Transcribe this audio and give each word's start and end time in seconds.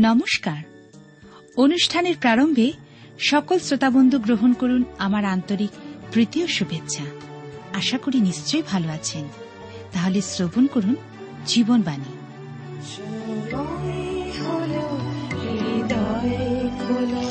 নমস্কার। 0.00 0.62
অনুষ্ঠানের 1.56 2.14
প্রারম্ভে 2.20 2.72
সকল 3.18 3.58
শ্রোতাবন্ধু 3.58 4.18
গ্রহণ 4.18 4.52
করুন 4.52 4.84
আমার 4.98 5.24
আন্তরিক 5.24 5.70
তৃতীয় 6.12 6.46
শুভেচ্ছা। 6.46 7.04
আশা 7.74 7.98
করি 7.98 8.20
নিশ্চয়ই 8.20 8.62
ভালো 8.62 8.88
আছেন। 8.88 9.24
তাহলে 9.92 10.20
শ্রবণ 10.20 10.66
করুন 10.66 10.94
জীবনবাণী। 11.46 12.12
হৃদয় 15.42 17.27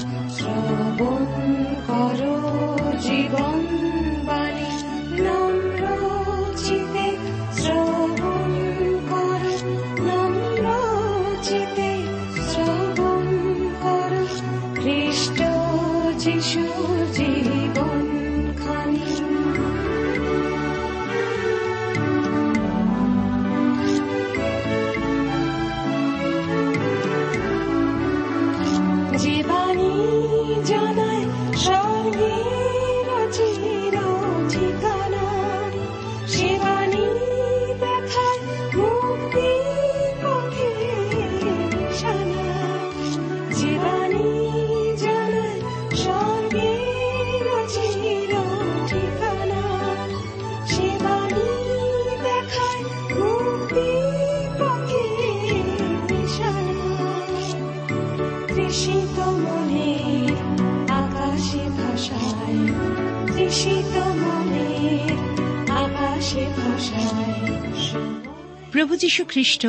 খ্রিস্ট 69.24 69.68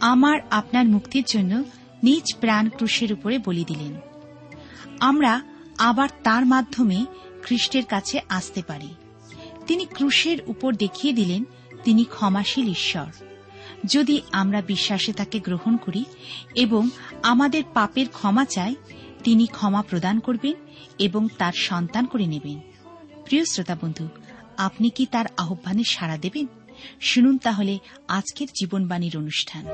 আমার 0.00 0.40
আপনার 0.50 0.84
মুক্তির 0.84 1.24
জন্য 1.26 1.64
নিজ 2.02 2.34
প্রাণ 2.40 2.68
ক্রুশের 2.68 3.12
উপরে 3.12 3.38
বলি 3.38 3.64
দিলেন। 3.64 4.00
আমরা 5.00 5.42
আবার 5.78 6.08
তার 6.22 6.46
মাধ্যমে 6.46 7.06
খ্রিস্টের 7.42 7.84
কাছে 7.84 8.20
আসতে 8.28 8.62
পারি। 8.66 8.88
তিনি 9.66 9.84
ক্রুশের 9.84 10.38
উপর 10.46 10.74
দেখিয়ে 10.74 11.14
দিলেন, 11.14 11.44
তিনি 11.84 12.04
ক্ষমাশীল 12.04 12.68
ঈশ্বর। 12.68 13.24
যদি 13.84 14.20
আমরা 14.32 14.62
বিশ্বাসে 14.62 15.12
তাকে 15.12 15.40
গ্রহণ 15.40 15.76
করি 15.76 16.04
এবং 16.54 16.88
আমাদের 17.22 17.64
পাপের 17.74 18.08
ক্ষমা 18.08 18.44
চাই, 18.44 18.74
তিনি 19.24 19.46
ক্ষমা 19.46 19.82
প্রদান 19.82 20.20
করবেন 20.20 20.52
এবং 20.98 21.28
তার 21.38 21.52
সন্তান 21.56 22.06
করে 22.06 22.26
নেবেন। 22.26 22.60
প্রিয় 23.24 23.44
শ্রোতা 23.44 23.76
বন্ধু, 23.80 24.08
আপনি 24.56 24.90
কি 24.90 25.06
তার 25.06 25.26
আহ্বানে 25.36 25.82
সাড়া 25.84 26.16
দেবেন? 26.16 26.46
শুনুন 27.00 27.38
তাহলে 27.38 27.78
আজকের 28.08 28.46
জীবনবাণীর 28.60 29.16
অনুষ্ঠান। 29.16 29.64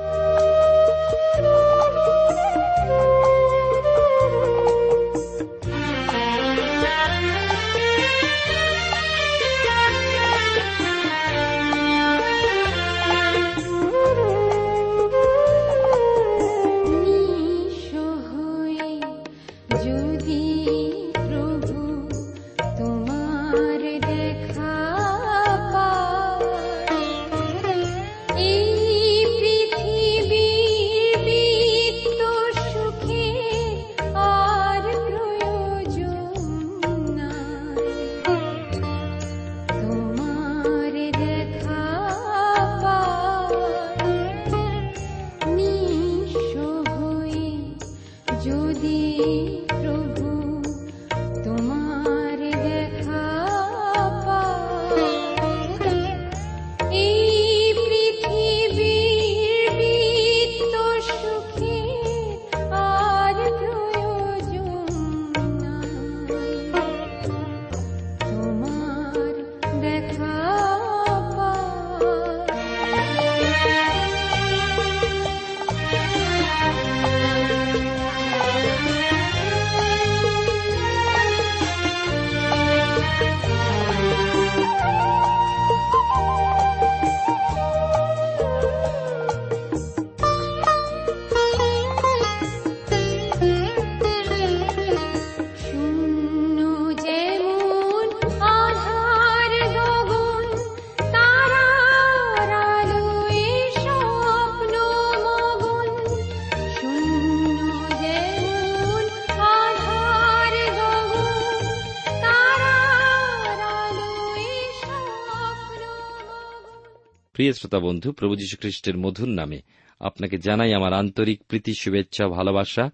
প্রিয় 117.43 117.53
শ্রোতা 117.53 117.79
বন্ধু, 117.79 118.11
প্রভু 118.11 118.35
খ্রিস্টের 118.59 118.97
মধুর 118.97 119.27
নামে 119.27 119.61
আপনাকে 119.99 120.37
জানাই 120.37 120.73
আমার 120.73 120.93
আন্তরিক 120.93 121.43
প্রীতি, 121.43 121.73
শুভেচ্ছা, 121.73 122.27
ভালোবাসা 122.27 122.89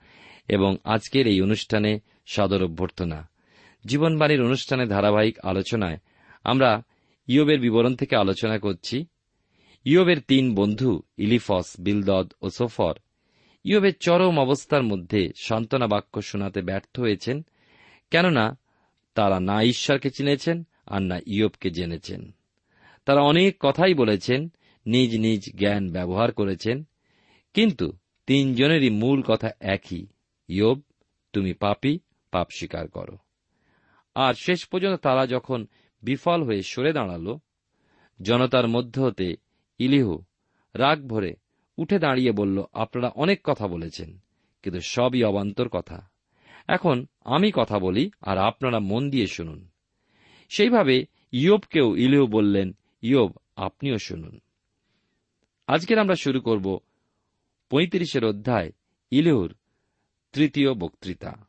এবং 0.48 0.78
আজকের 0.84 1.28
এই 1.28 1.42
অনুষ্ঠানে 1.42 2.00
সদর 2.28 2.64
অভ্যর্থনা। 2.64 3.30
জীবনবাণীর 3.86 4.42
অনুষ্ঠানে 4.42 4.86
ধারাবাহিক 4.86 5.40
আলোচনায় 5.40 5.98
আমরা 6.44 6.84
ইয়োবের 7.28 7.60
বিবরণ 7.60 7.96
থেকে 7.96 8.16
আলোচনা 8.16 8.60
করছি। 8.60 9.06
ইয়োবের 9.86 10.22
তিন 10.22 10.56
বন্ধু, 10.56 11.02
ইলিফস, 11.18 11.80
বিলদদ 11.80 12.34
ও 12.42 12.50
সোফর, 12.50 12.94
ইয়োবের 13.64 13.94
চরম 14.00 14.40
অবস্থার 14.40 14.84
মধ্যে 14.84 15.32
সান্ত্বনা 15.42 15.88
বাক্য 15.88 16.22
শোনাতে 16.22 16.62
ব্যর্থ 16.62 17.00
হয়েছেন, 17.00 17.46
কেননা 18.12 18.58
তারা 19.16 19.40
না 19.40 19.64
ঈশ্বরকে 19.64 20.10
চিনেছেন 20.10 20.68
আর 20.88 21.02
না 21.02 21.20
ইয়োবকে 21.26 21.70
জেনেছেন। 21.70 22.36
তারা 23.10 23.22
অনেক 23.22 23.56
কথাই 23.60 23.94
বলেছেন, 23.94 24.50
নিজ 24.86 25.18
নিজ 25.20 25.58
জ্ঞান 25.58 25.92
ব্যবহার 25.92 26.32
করেছেন, 26.32 26.84
কিন্তু 27.54 27.98
তিনজনেরই 28.28 28.90
মূল 28.90 29.22
কথা 29.22 29.50
একই, 29.60 30.08
ইয়োব, 30.48 30.82
তুমি 31.34 31.54
পাপী, 31.54 32.00
পাপ 32.32 32.48
স্বীকার 32.52 32.88
করো। 32.88 33.18
আর 34.16 34.34
শেষ 34.34 34.66
পর্যন্ত 34.66 35.00
তারা 35.00 35.28
যখন 35.28 35.68
বিফল 36.04 36.44
হয়ে 36.44 36.62
সরে 36.62 36.94
দাঁড়াল, 36.94 37.38
জনতার 38.22 38.68
মধ্য 38.68 39.00
হতে 39.00 39.36
ইলিহু 39.80 40.24
রাগ 40.74 41.08
ভরে 41.08 41.34
উঠে 41.78 42.00
দাঁড়িয়ে 42.00 42.32
বলল, 42.32 42.64
আপনারা 42.74 43.08
অনেক 43.08 43.40
কথা 43.44 43.68
বলেছেন, 43.68 44.20
কিন্তু 44.64 44.82
সবই 44.82 45.24
অবান্তর 45.24 45.70
কথা। 45.70 46.10
এখন 46.68 47.06
আমি 47.22 47.52
কথা 47.56 47.80
বলি 47.80 48.12
আর 48.22 48.38
আপনারা 48.38 48.80
মন 48.80 49.10
দিয়ে 49.10 49.28
শুনুন। 49.28 49.70
সেইভাবে 50.50 51.06
ইয়োবকেও 51.32 51.96
ইলিহু 51.96 52.28
বললেন 52.28 52.76
ইয়োব, 53.02 53.32
আপনিও 53.56 53.98
শুনুন। 53.98 54.40
আজকের 55.68 56.00
আমরা 56.00 56.16
শুরু 56.16 56.42
করব 56.42 56.80
পঁয়ত্রিশের 57.70 58.26
অধ্যায়, 58.26 58.72
ইলিহুর 59.12 59.56
তৃতীয় 60.32 60.74
বক্তৃতা। 60.74 61.46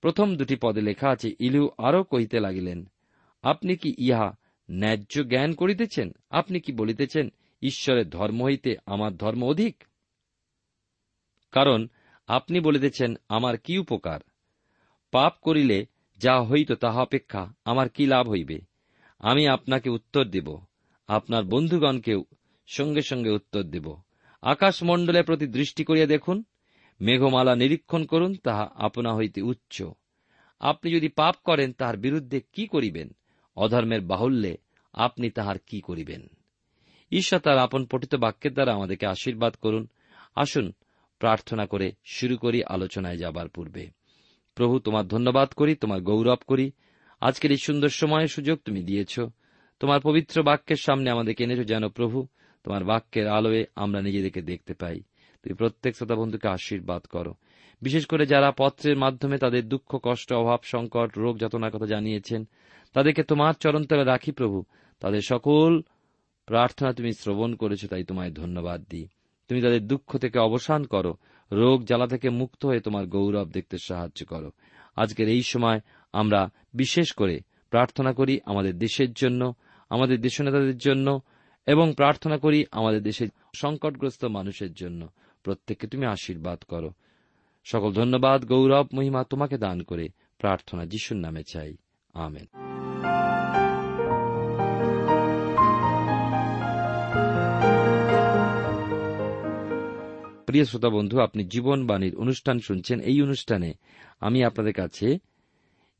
প্রথম 0.00 0.36
দুটি 0.36 0.56
পদে 0.56 0.80
লেখা 0.80 1.10
আছে 1.10 1.34
ইলু 1.38 1.70
আরও 1.78 2.04
কহিতে 2.04 2.40
লাগিলেন, 2.40 2.90
আপনি 3.42 3.76
কি 3.76 3.94
ইহা 3.98 4.36
ন্যায্য 4.70 5.28
জ্ঞান 5.28 5.54
করিতেছেন? 5.54 6.10
আপনি 6.30 6.60
কি 6.60 6.72
বলিতেছেন, 6.72 7.28
ঈশ্বরের 7.62 8.10
ধর্ম 8.10 8.44
হইতে 8.44 8.76
আমার 8.86 9.16
ধর্ম 9.16 9.44
অধিক? 9.44 9.84
কারণ 11.50 11.88
আপনি 12.26 12.60
বলিতেছেন, 12.60 13.14
আমার 13.28 13.58
কি 13.58 13.78
উপকার? 13.78 14.20
পাপ 15.10 15.32
করিলে 15.42 15.86
যা 16.18 16.42
হইত 16.42 16.72
তাহা 16.72 17.02
অপেক্ষা, 17.02 17.54
আমার 17.64 17.88
কি 17.88 18.06
লাভ 18.06 18.30
হইবে? 18.30 18.73
আমি 19.24 19.48
আপনাকে 19.48 19.90
উত্তর 19.90 20.24
দিব। 20.24 20.58
আপনার 21.08 21.44
বন্ধুগণকেও 21.44 22.24
সঙ্গে 22.66 23.00
সঙ্গে 23.02 23.30
উত্তর 23.30 23.62
দিব। 23.62 23.96
আকাশমণ্ডলের 24.42 25.24
প্রতি 25.24 25.46
দৃষ্টি 25.46 25.84
করিয়া 25.84 26.06
দেখুন, 26.06 26.44
মেঘমালা 27.00 27.56
নিরীক্ষণ 27.56 28.04
করুন, 28.04 28.34
তাহা 28.34 28.70
আপনা 28.74 29.14
হইতে 29.14 29.42
উচ্চ। 29.42 29.82
আপনি 30.60 30.92
যদি 30.92 31.08
পাপ 31.08 31.34
করেন, 31.44 31.72
তাহার 31.72 31.96
বিরুদ্ধে 31.96 32.40
কি 32.40 32.66
করিবেন? 32.66 33.10
অধর্মের 33.56 34.00
বাহুল্যে 34.00 34.56
আপনি 34.92 35.30
তাহার 35.30 35.56
কি 35.66 35.80
করিবেন? 35.80 36.28
ঈশ্বর 37.12 37.40
তার 37.40 37.58
আপন 37.58 37.86
পঠিত 37.86 38.14
বাক্যের 38.14 38.54
দ্বারা 38.54 38.74
আমাদেরকে 38.74 39.06
আশীর্বাদ 39.06 39.54
করুন। 39.54 39.88
আসুন, 40.34 40.72
প্রার্থনা 41.18 41.66
করে 41.66 41.92
শুরু 42.04 42.36
করি, 42.36 42.62
আলোচনায় 42.64 43.16
যাবার 43.16 43.48
পূর্বে। 43.48 43.90
প্রভু, 44.54 44.78
তোমার 44.78 45.08
ধন্যবাদ 45.08 45.52
করি, 45.52 45.74
তোমার 45.74 46.00
গৌরব 46.00 46.38
করি। 46.46 46.72
আজকের 47.24 47.50
এই 47.50 47.56
সুন্দর 47.56 47.88
সময়ের 47.88 48.28
সুযোগ 48.28 48.58
তুমি 48.64 48.82
দিয়েছ। 48.82 49.20
তোমার 49.80 50.00
পবিত্র 50.00 50.42
বাক্যের 50.42 50.76
সামনে 50.76 51.10
আমাদেরকে 51.10 51.44
এনেছো 51.44 51.64
যেন 51.64 51.88
প্রভু, 51.88 52.26
তোমার 52.64 52.84
বাক্যের 52.84 53.28
আলোয় 53.28 53.64
আমরা 53.76 54.02
নিজেদেরকে 54.02 54.42
দেখতে 54.42 54.74
পাই। 54.74 55.00
তুমি 55.42 55.54
প্রত্যেক 55.54 55.96
শ্রোতা 55.96 56.14
বন্ধুকে 56.14 56.48
আশীর্বাদ 56.48 57.02
করো। 57.02 57.34
বিশেষ 57.82 58.06
করে 58.06 58.26
যারা 58.26 58.52
পত্রের 58.58 58.96
মাধ্যমে 58.96 59.38
তাদের 59.38 59.68
দুঃখ, 59.68 60.00
কষ্ট, 60.02 60.32
অভাব, 60.32 60.60
সংকট, 60.62 61.18
রোগ 61.18 61.38
যতনার 61.38 61.70
কথা 61.70 61.86
জানিয়েছেন, 61.86 62.48
তাদেরকে 62.92 63.22
তোমার 63.22 63.54
চরণতলে 63.54 64.04
রাখি 64.04 64.32
প্রভু। 64.32 64.64
তাদের 65.00 65.20
সকল 65.20 65.82
প্রার্থনা 66.46 66.92
তুমি 66.92 67.12
শ্রবণ 67.12 67.54
করেছ, 67.54 67.86
তাই 67.86 68.04
তোমায় 68.04 68.30
ধন্যবাদ 68.30 68.84
দিই। 68.90 69.08
তুমি 69.48 69.62
তাদের 69.62 69.86
দুঃখ 69.86 70.18
থেকে 70.18 70.38
অবসান 70.38 70.84
করো। 70.84 71.16
রোগ, 71.52 71.84
জ্বালা 71.84 72.06
থেকে 72.06 72.30
মুক্ত 72.30 72.66
হয়ে 72.66 72.80
তোমার 72.80 73.06
গৌরব 73.06 73.50
দেখতে 73.50 73.78
সাহায্য 73.78 74.26
করো। 74.26 74.50
আজকের 74.96 75.28
এই 75.28 75.42
সময় 75.42 75.80
আমরা 76.14 76.48
বিশেষ 76.74 77.12
করে 77.12 77.40
প্রার্থনা 77.70 78.12
করি 78.12 78.40
আমাদের 78.44 78.78
দেশের 78.78 79.12
জন্য, 79.12 79.54
আমাদের 79.90 80.20
দেশনেতাদের 80.20 80.78
জন্য, 80.78 81.20
এবং 81.66 81.92
প্রার্থনা 81.96 82.38
করি 82.38 82.64
আমাদের 82.70 83.02
দেশের 83.02 83.28
সংকটগ্রস্ত 83.54 84.24
মানুষের 84.24 84.72
জন্য। 84.72 85.08
প্রত্যেককে 85.42 85.86
তুমি 85.86 86.06
আশীর্বাদ 86.06 86.62
করো। 86.68 86.90
সকল 87.64 87.92
ধন্যবাদ, 87.92 88.44
গৌরব, 88.44 88.86
মহিমা 88.94 89.24
তোমাকে 89.24 89.58
দান 89.58 89.82
করে 89.82 90.08
প্রার্থনা 90.38 90.86
যিশুর 90.86 91.16
নামে 91.16 91.42
চাই। 91.42 91.76
আমেন। 92.14 92.46
প্রিয় 100.46 100.64
শ্রোতা 100.64 100.88
বন্ধু, 100.88 101.20
আপনি 101.20 101.44
জীবনবাণীর 101.44 102.16
অনুষ্ঠান 102.16 102.58
শুনছেন। 102.58 103.00
এই 103.00 103.22
অনুষ্ঠানে 103.22 103.74
আমি 104.20 104.44
আপনাদের 104.44 104.72
কাছে 104.72 105.18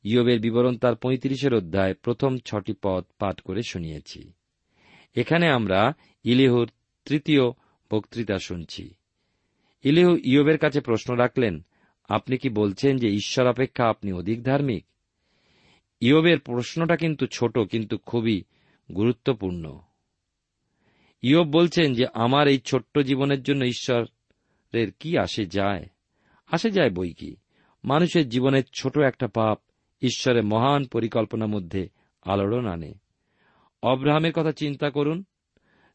ইয়বের 0.04 0.40
বিবরণ 0.40 0.76
তার 0.76 0.96
পঁয়ত্রিশের 0.96 1.54
অধ্যায়, 1.54 1.94
প্রথম 1.94 2.38
ছটি 2.38 2.74
পদ 2.82 3.04
পাঠ 3.18 3.40
করে 3.40 3.62
শুনিয়েছি। 3.62 4.32
এখানে 5.14 5.48
আমরা 5.48 5.92
ইলেহুর 6.24 6.70
তৃতীয় 7.04 7.42
বক্তৃতা 7.92 8.38
শুনছি। 8.38 8.94
ইলেহু 9.82 10.16
ইয়বের 10.16 10.58
কাছে 10.58 10.80
প্রশ্ন 10.80 11.14
রাখলেন, 11.14 11.64
আপনি 12.08 12.36
কি 12.36 12.48
বলছেন 12.48 12.96
যে 12.96 13.08
ঈশ্বর 13.08 13.46
অপেক্ষা 13.46 13.88
আপনি 13.88 14.12
অধিক 14.12 14.42
ধার্মিক? 14.42 14.84
ইয়বের 16.00 16.40
প্রশ্নটা 16.40 16.96
কিন্তু 16.96 17.26
ছোট, 17.26 17.58
কিন্তু 17.58 17.98
খুবই 17.98 18.44
গুরুত্বপূর্ণ। 18.94 19.80
ইয়ব 21.22 21.46
বলছেন 21.46 21.94
যে 21.94 22.06
আমার 22.14 22.48
এই 22.48 22.58
ছোট্ট 22.58 22.98
জীবনের 22.98 23.42
জন্য 23.42 23.64
ঈশ্বরের 23.64 24.92
কি 25.00 25.18
আসে 25.18 25.46
যায়? 25.46 25.86
আসে 26.46 26.70
যায় 26.70 26.90
বই 26.90 27.12
কি? 27.12 27.36
মানুষের 27.84 28.28
জীবনের 28.28 28.62
ছোট 28.72 28.98
একটা 28.98 29.26
পাপ 29.26 29.60
ঈশ্বরের 30.04 30.44
মহান 30.44 30.84
পরিকল্পনার 30.84 31.48
মধ্যে 31.48 31.88
আলোড়ন 32.22 32.66
আনে। 32.66 32.94
অব্রাহামের 33.82 34.32
কথা 34.32 34.52
চিন্তা 34.52 34.90
করুন। 34.90 35.24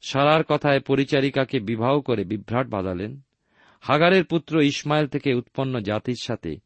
সারার 0.01 0.43
কথায় 0.43 0.79
পরিচারিকাকে 0.79 1.59
বিবাহ 1.59 2.01
করে 2.01 2.23
বিভ্রাট 2.23 2.67
বাঁধালেন। 2.67 3.21
হাগারের 3.81 4.25
পুত্র 4.25 4.61
ইসমাইল 4.61 5.07
থেকে 5.07 5.33
উৎপন্ন 5.33 5.79
জাতির 5.79 6.15
সাথে, 6.21 6.59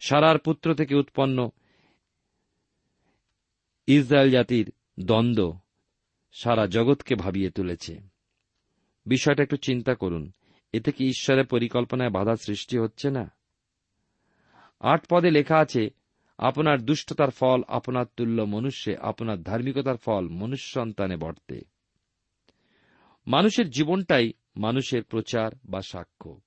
সারার 0.00 0.38
পুত্র 0.38 0.74
থেকে 0.74 0.96
উৎপন্ন 0.96 1.50
ইসরায়েল 3.86 4.30
জাতির 4.30 4.72
দ্বন্দ্ব 5.04 5.58
সারা 6.32 6.66
জগৎকে 6.66 7.14
ভাবিয়ে 7.14 7.50
তুলেছে। 7.50 8.00
বিষয়টা 9.06 9.42
একটু 9.42 9.56
চিন্তা 9.56 9.94
করুন। 9.94 10.32
এতে 10.72 10.92
কি 10.92 11.06
ঈশ্বরের 11.06 11.46
পরিকল্পনায় 11.46 12.10
বাধা 12.10 12.36
সৃষ্টি 12.36 12.78
হচ্ছে 12.78 13.10
না? 13.10 13.32
আট 14.80 15.06
পদে 15.10 15.30
লেখা 15.30 15.58
আছে 15.58 15.90
আপনার 16.38 16.82
দুষ্টতার 16.82 17.30
ফল, 17.30 17.62
আপনার 17.68 18.06
তুল্য 18.16 18.42
মনুষ্যে, 18.42 18.96
আপনার 18.96 19.42
ধার্মিকতার 19.42 19.96
ফল, 19.96 20.28
মনুষ্য 20.28 20.70
সন্তানে 20.74 21.16
বর্তে। 21.16 21.60
মানুষের 23.26 23.70
জীবনটাই 23.70 24.32
মানুষের 24.56 25.04
প্রচার 25.04 25.50
বা 25.64 25.80
সাক্ষ্য। 25.82 26.40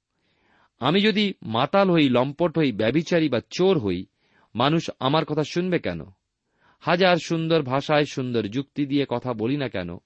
আমি 0.80 1.01
যদি 1.01 1.34
মাতাল 1.42 1.92
হই, 1.92 2.10
লম্পট 2.10 2.57
হই 2.57 2.72
ব্যবিচারী 2.72 3.30
বা 3.30 3.39
চোর 3.50 3.80
হই, 3.80 4.06
মানুষ 4.56 4.89
আমার 5.00 5.25
কথা 5.25 5.44
শুনবে 5.44 5.80
কেন? 5.80 6.01
হাজার 6.80 7.16
সুন্দর 7.16 7.62
ভাষায় 7.62 8.06
সুন্দর 8.06 8.48
যুক্তি 8.48 8.86
দিয়ে 8.86 9.06
কথা 9.10 9.33
বলি 9.33 9.57
না 9.57 9.69
কেন? 9.69 9.98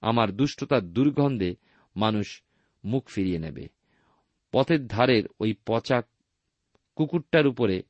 আমার 0.00 0.32
দুষ্টতার 0.32 0.92
দুর্গন্ধে 0.92 1.56
মানুষ 1.96 2.42
মুখ 2.84 3.08
ফিরিয়ে 3.08 3.38
নেবে। 3.38 3.68
পথের 4.52 4.86
ধারের 4.86 5.24
ওই 5.40 5.54
পচা 5.66 6.02
কুকুরটার 6.94 7.46
উপরে 7.46 7.82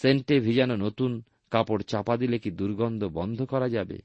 সেন্টে 0.00 0.40
ভিজানো 0.40 0.76
নতুন 0.76 1.22
কাপড় 1.50 1.82
চাপা 1.82 2.16
দিলে 2.16 2.38
কি 2.38 2.50
দুর্গন্ধ 2.50 3.04
বন্ধ 3.04 3.42
করা 3.42 3.68
যাবে? 3.68 3.98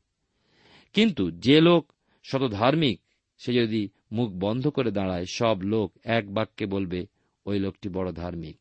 কিন্তু 0.94 1.32
যে 1.32 1.62
লোক 1.62 1.94
শত 2.24 2.52
ধার্মিক 2.52 3.02
সে 3.38 3.54
যদি 3.54 3.90
মুখ 4.12 4.32
বন্ধ 4.34 4.68
করে 4.68 4.92
দাঁড়ায়, 4.92 5.26
সব 5.26 5.58
লোক 5.62 5.94
এক 6.04 6.34
বাক্যে 6.34 6.66
বলবে, 6.66 7.06
ওই 7.46 7.60
লোকটি 7.60 7.90
বড় 7.90 8.12
ধার্মিক। 8.12 8.58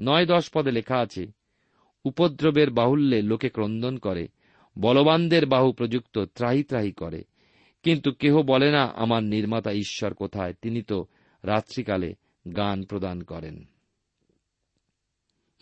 নয় 0.00 0.26
দশ 0.26 0.50
পদে 0.50 0.70
লেখা 0.70 0.98
আছে, 0.98 1.26
উপদ্রবের 2.04 2.70
বাহুল্যে 2.70 3.22
লোকে 3.22 3.48
ক্রন্দন 3.48 3.98
করে, 3.98 4.28
বলবানদের 4.78 5.46
বাহু 5.46 5.72
প্রযুক্ত 5.72 6.18
ত্রাহি 6.18 6.62
ত্রাহি 6.62 6.92
করে। 6.92 7.24
কিন্তু 7.82 8.12
কেহ 8.12 8.42
বলে 8.42 8.70
না, 8.72 8.84
আমার 8.84 9.22
নির্মাতা 9.22 9.72
ঈশ্বর 9.72 10.14
কোথায়? 10.14 10.54
তিনি 10.62 10.82
তো 10.82 11.06
রাত্রিকালে 11.42 12.14
গান 12.56 12.84
প্রদান 12.84 13.22
করেন। 13.22 13.64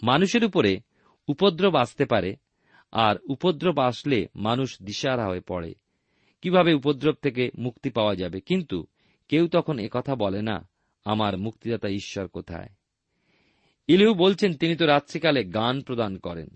মানুষের 0.02 0.44
উপরে 0.44 0.80
উপদ্রব 1.28 1.76
আসতে 1.76 2.04
পারে, 2.04 2.36
আর 2.92 3.16
উপদ্রব 3.28 3.78
আসলে 3.78 4.26
মানুষ 4.34 4.82
দিশারা 4.82 5.26
হয়ে 5.26 5.40
পড়ে। 5.40 5.74
কীভাবে 6.42 6.74
উপদ্রব 6.74 7.14
থেকে 7.14 7.50
মুক্তি 7.58 7.90
পাওয়া 7.90 8.14
যাবে? 8.14 8.40
কিন্তু 8.40 8.86
কেউ 9.28 9.48
তখন 9.48 9.78
একথা 9.78 10.14
বলে 10.14 10.42
না, 10.42 10.68
আমার 11.04 11.38
মুক্তিদাতা 11.38 11.88
ঈশ্বর 11.88 12.28
কোথায়? 12.28 12.68
ইলিহু 13.86 14.14
বলছেন, 14.14 14.54
তিনি 14.54 14.76
তো 14.76 14.86
রাত্রিকালে 14.86 15.44
গান 15.44 15.80
প্রদান 15.80 16.18
করেন। 16.18 16.48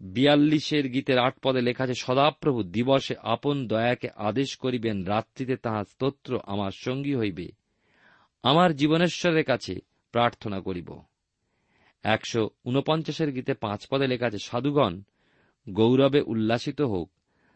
বিয়াল্লিশের 0.00 0.88
গীতের 0.88 1.18
আট 1.18 1.38
পদে 1.42 1.60
লেখা 1.60 1.84
আছে, 1.84 1.94
সদাপ্রভু, 1.94 2.62
দিবসে 2.62 3.14
আপন 3.22 3.68
দয়াকে 3.68 4.08
আদেশ 4.16 4.56
করিবেন, 4.56 5.04
রাত্রিতে 5.04 5.56
তাহার 5.56 5.84
স্তোত্র 5.84 6.40
আমার 6.46 6.70
সঙ্গী 6.70 7.14
হইবে। 7.14 7.52
আমার 8.42 8.76
জীবনেশ্বরের 8.76 9.44
কাছে 9.44 9.74
প্রার্থনা 10.12 10.60
করিব। 10.60 11.02
একশো 12.02 12.50
উনপঞ্চাশের 12.64 13.32
গীতে 13.32 13.54
পাঁচ 13.54 13.86
পদে 13.90 14.06
লেখা 14.06 14.26
আছে, 14.26 14.38
সাধুগণ, 14.38 15.02
গৌরবে 15.70 16.20
উল্লাসিত 16.20 16.80
হোক, 16.80 17.12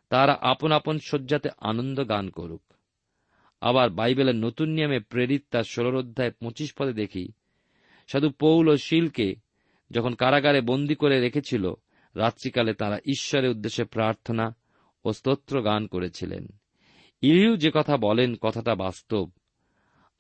তারা 0.08 0.38
আপন 0.40 0.72
আপন 0.72 0.98
শয্যাতে 0.98 1.48
আনন্দ 1.60 2.08
গান 2.08 2.30
করুক। 2.30 2.62
আবার 3.60 3.90
বাইবেলের 3.90 4.34
নতুন 4.34 4.68
নিয়মে 4.68 5.00
প্রেরিত 5.00 5.44
তার 5.50 5.62
ষোলর 5.62 5.96
অধ্যায় 5.96 6.30
পঁচিশ 6.30 6.74
পদে 6.78 6.92
দেখি, 6.92 7.28
সাধু 8.08 8.30
পৌল 8.30 8.68
ও 8.68 8.76
শিলকে 8.76 9.36
যখন 9.90 10.14
কারাগারে 10.14 10.60
বন্দী 10.60 10.94
করে 10.94 11.20
রেখেছিল, 11.20 11.72
রাত্রিকালে 12.14 12.74
তারা 12.74 12.98
ঈশ্বরের 13.06 13.50
উদ্দেশ্যে 13.50 13.84
প্রার্থনা 13.84 14.56
ও 15.04 15.12
স্তোত্র 15.12 15.62
গান 15.62 15.86
করেছিলেন। 15.86 16.46
ইলিউ 17.20 17.56
যে 17.56 17.70
কথা 17.74 17.96
বলেন, 17.96 18.36
কথাটা 18.40 18.74
বাস্তব। 18.74 19.30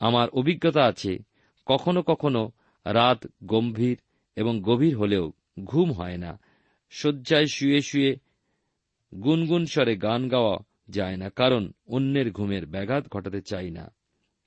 আমার 0.00 0.28
অভিজ্ঞতা 0.28 0.84
আছে, 0.84 1.18
কখনো 1.66 2.02
কখনো 2.02 2.52
রাত 2.86 3.26
গম্ভীর 3.44 4.00
এবং 4.36 4.60
গভীর 4.62 4.96
হলেও 4.96 5.32
ঘুম 5.64 5.92
হয় 5.92 6.16
না। 6.16 6.40
শয্যায় 6.90 7.46
শুয়ে 7.46 7.80
শুয়ে 7.80 8.16
গুনগুন 9.22 9.66
স্বরে 9.66 9.96
গান 9.96 10.28
গাওয়া 10.28 10.56
যায় 10.88 11.16
না, 11.16 11.30
কারণ 11.30 11.72
অন্যের 11.86 12.32
ঘুমের 12.32 12.66
ব্যাঘাত 12.66 13.04
ঘটাতে 13.12 13.40
চাই 13.40 13.70
না। 13.70 13.94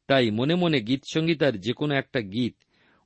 তাই 0.07 0.31
মনে 0.31 0.55
মনে 0.55 0.81
গীত 0.81 1.01
সঙ্গীতার 1.05 1.59
যে 1.59 1.73
কোনো 1.73 1.93
একটা 1.95 2.21
গীত 2.21 2.55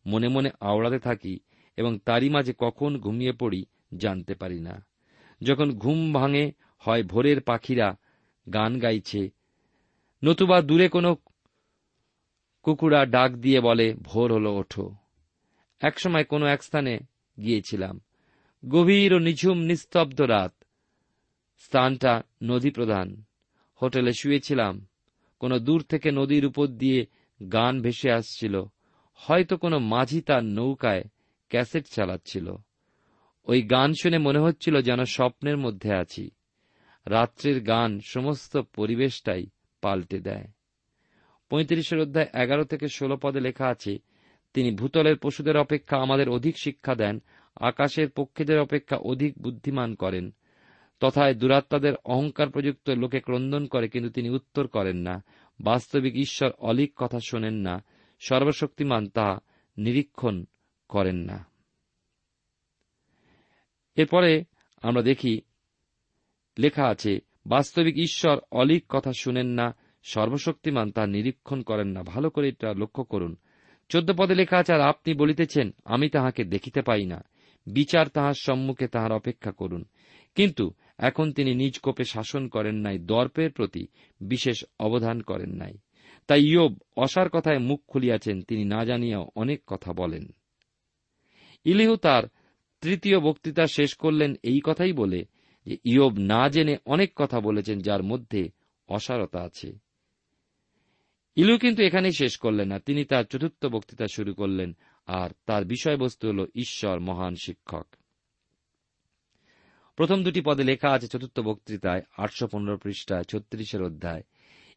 মনে 0.05 0.27
মনে 0.27 0.50
আওড়াতে 0.59 1.00
থাকি 1.00 1.39
এবং 1.77 2.00
তারই 2.00 2.29
মাঝে 2.29 2.53
কখন 2.57 2.97
ঘুমিয়ে 2.97 3.31
পড়ি 3.31 3.65
জানতে 3.97 4.33
পারি 4.35 4.59
না। 4.59 4.85
যখন 5.41 5.77
ঘুম 5.77 6.13
ভাঙে 6.13 6.51
হয় 6.77 7.03
ভোরের 7.03 7.41
পাখিরা 7.41 7.97
গান 8.53 8.79
গাইছে, 8.79 9.29
নতুবা 10.23 10.61
দূরে 10.61 10.88
কোনো 10.89 11.15
কুকুরা 12.63 13.05
ডাক 13.05 13.31
দিয়ে 13.31 13.59
বলে, 13.61 13.93
ভোর 13.93 14.33
হলো, 14.33 14.51
ওঠো। 14.55 14.95
একসময় 15.81 16.23
কোনো 16.23 16.45
এক 16.45 16.63
স্থানে 16.63 17.00
গিয়েছিলাম। 17.39 18.01
গভীর 18.69 19.13
ও 19.13 19.19
নিঝুম 19.19 19.57
নিস্তব্ধ 19.57 20.21
রাত। 20.21 20.53
স্থানটা 21.57 22.23
নদী 22.43 22.71
প্রধান 22.71 23.23
হোটেলে 23.81 24.13
শুয়েছিলাম। 24.13 24.88
কোনো 25.39 25.59
দূর 25.59 25.83
থেকে 25.83 26.11
নদীর 26.11 26.45
উপর 26.45 26.67
দিয়ে 26.67 27.05
গান 27.51 27.81
ভেসে 27.81 28.11
আসছিল। 28.11 28.63
হয়তো 29.15 29.57
কোনো 29.57 29.79
মাঝি 29.79 30.21
তার 30.21 30.43
নৌকায় 30.43 31.03
ক্যাসেট 31.50 31.88
চালাচ্ছিল। 31.88 32.55
ওই 33.45 33.61
গান 33.61 33.93
শুনে 33.93 34.17
মনে 34.17 34.39
হচ্ছিল 34.39 34.81
যেন 34.81 35.03
স্বপ্নের 35.03 35.57
মধ্যে 35.57 35.93
আছি। 35.93 36.31
রাত্রির 37.05 37.63
গান 37.63 38.00
সমস্ত 38.00 38.57
পরিবেশটাই 38.57 39.45
পাল্টে 39.81 40.19
দেয়। 40.19 40.47
পঁয়ত্রিশের 41.50 42.00
অধ্যায় 42.00 42.27
এগারো 42.33 42.63
থেকে 42.63 42.88
ষোলো 42.88 43.17
পদে 43.17 43.39
লেখা 43.39 43.67
আছে 43.67 43.97
তিনি 44.53 44.72
ভূতলের 44.72 45.17
পশুদের 45.17 45.58
অপেক্ষা 45.58 45.98
আমাদের 45.98 46.29
অধিক 46.29 46.58
শিক্ষা 46.58 46.96
দেন, 46.96 47.24
আকাশের 47.55 48.10
পক্ষীদের 48.10 48.60
অপেক্ষা 48.60 48.98
অধিক 48.98 49.39
বুদ্ধিমান 49.41 49.96
করেন, 49.96 50.31
তথায় 51.00 51.34
দুরাত্মাদের 51.34 51.93
অহংকার 52.05 52.50
প্রযুক্ত 52.50 52.89
লোকে 52.89 53.20
ক্রন্দন 53.20 53.65
করে 53.65 53.89
কিন্তু 53.89 54.10
তিনি 54.10 54.29
উত্তর 54.29 54.67
করেন 54.67 54.98
না, 54.98 55.24
বাস্তবিক 55.60 56.15
ঈশ্বর 56.15 56.51
অলিক 56.58 56.93
কথা 56.96 57.20
শোনেন 57.20 57.53
না, 57.53 57.84
সর্বশক্তিমান 58.20 59.10
তা 59.10 59.39
নিরীক্ষণ 59.77 60.46
করেন 60.89 61.15
না। 61.15 61.46
এরপরে 63.96 64.43
আমরা 64.81 65.01
দেখি, 65.01 65.41
লেখা 66.60 66.88
আছে, 66.88 67.20
বাস্তবিক 67.46 67.98
ঈশ্বর 67.98 68.39
অলিক 68.51 68.86
কথা 68.89 69.13
শুনেন 69.13 69.48
না, 69.48 69.75
সর্বশক্তিমান 70.03 70.91
তা 70.91 71.08
নিরীক্ষণ 71.08 71.62
করেন 71.62 71.88
না। 71.88 72.03
ভালো 72.03 72.29
করে 72.29 72.50
এটা 72.50 72.74
লক্ষ্য 72.74 73.03
করুন। 73.03 73.36
চোদ্দ 73.91 74.12
পদে 74.17 74.36
লেখা 74.36 74.57
আছে, 74.57 74.74
আর 74.74 74.81
আপনি 74.81 75.13
বলিতেছেন, 75.13 75.71
আমি 75.86 76.10
তাহাকে 76.10 76.43
দেখিতে 76.43 76.81
পাই 76.81 77.05
না। 77.05 77.24
বিচার 77.67 78.07
তাহার 78.07 78.33
সম্মুখে 78.33 78.88
তাহার 78.88 79.12
অপেক্ষা 79.12 79.51
করুন। 79.51 79.86
কিন্তু 80.36 80.71
এখন 80.98 81.31
তিনি 81.31 81.55
নিজ 81.55 81.79
কোপে 81.79 82.03
শাসন 82.03 82.48
করেন 82.48 82.75
নাই, 82.75 83.00
দর্পের 83.00 83.51
প্রতি 83.51 83.88
বিশেষ 84.21 84.65
অবধান 84.79 85.21
করেন 85.21 85.50
নাই। 85.50 85.77
তাই 86.27 86.41
ইয়োব 86.43 86.77
অসার 86.98 87.29
কথায় 87.29 87.60
মুখ 87.60 87.81
খুলিয়াছেন, 87.88 88.41
তিনি 88.41 88.65
না 88.65 88.86
জানিয়াও 88.86 89.29
অনেক 89.36 89.62
কথা 89.67 89.93
বলেন। 89.93 90.33
ইলিহু 91.65 91.95
তার 91.95 92.24
তৃতীয় 92.81 93.19
বক্তৃতা 93.19 93.67
শেষ 93.67 93.95
করলেন, 93.95 94.36
এই 94.43 94.60
কথাই 94.63 94.93
বলে 94.93 95.25
যে, 95.65 95.77
ইয়োব 95.83 96.17
না 96.17 96.50
জেনে 96.50 96.77
অনেক 96.86 97.12
কথা 97.15 97.39
বলেছেন, 97.39 97.79
যার 97.79 98.03
মধ্যে 98.03 98.50
অসারতা 98.88 99.39
আছে। 99.39 99.90
ইলু 101.35 101.57
কিন্তু 101.57 101.83
এখানেই 101.83 102.11
শেষ 102.11 102.38
করলেন 102.38 102.67
না। 102.67 102.79
তিনি 102.79 103.05
তার 103.05 103.23
চতুর্থ 103.23 103.65
বক্তৃতা 103.65 104.05
শুরু 104.07 104.33
করলেন 104.33 104.77
আর 105.05 105.29
তার 105.45 105.65
বিষয়বস্তু 105.65 106.27
হল 106.27 106.45
ঈশ্বর 106.55 107.00
মহান 107.00 107.35
শিক্ষক। 107.35 107.88
প্রথম 109.95 110.23
দুটি 110.23 110.41
পদে 110.45 110.63
লেখা 110.63 110.89
আছে 110.89 111.07
চতুর্থ 111.07 111.39
বক্তৃতায়, 111.39 112.01
আটশো 112.17 112.47
পনেরো 112.47 112.77
পৃষ্ঠায়, 112.77 113.23
ছত্রিশের 113.23 113.83
অধ্যায়। 113.83 114.23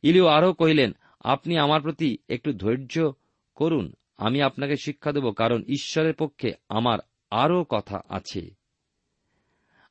ইলিও 0.02 0.26
আরও 0.26 0.52
কহিলেন, 0.52 0.92
আপনি 1.20 1.58
আমার 1.58 1.82
প্রতি 1.82 2.18
একটু 2.28 2.52
ধৈর্য 2.52 3.12
করুন, 3.54 3.92
আমি 4.16 4.42
আপনাকে 4.42 4.76
শিক্ষা 4.76 5.12
দেব, 5.12 5.30
কারণ 5.30 5.62
ঈশ্বরের 5.62 6.14
পক্ষে 6.14 6.52
আমার 6.68 6.98
আরও 7.30 7.64
কথা 7.64 8.00
আছে। 8.08 8.54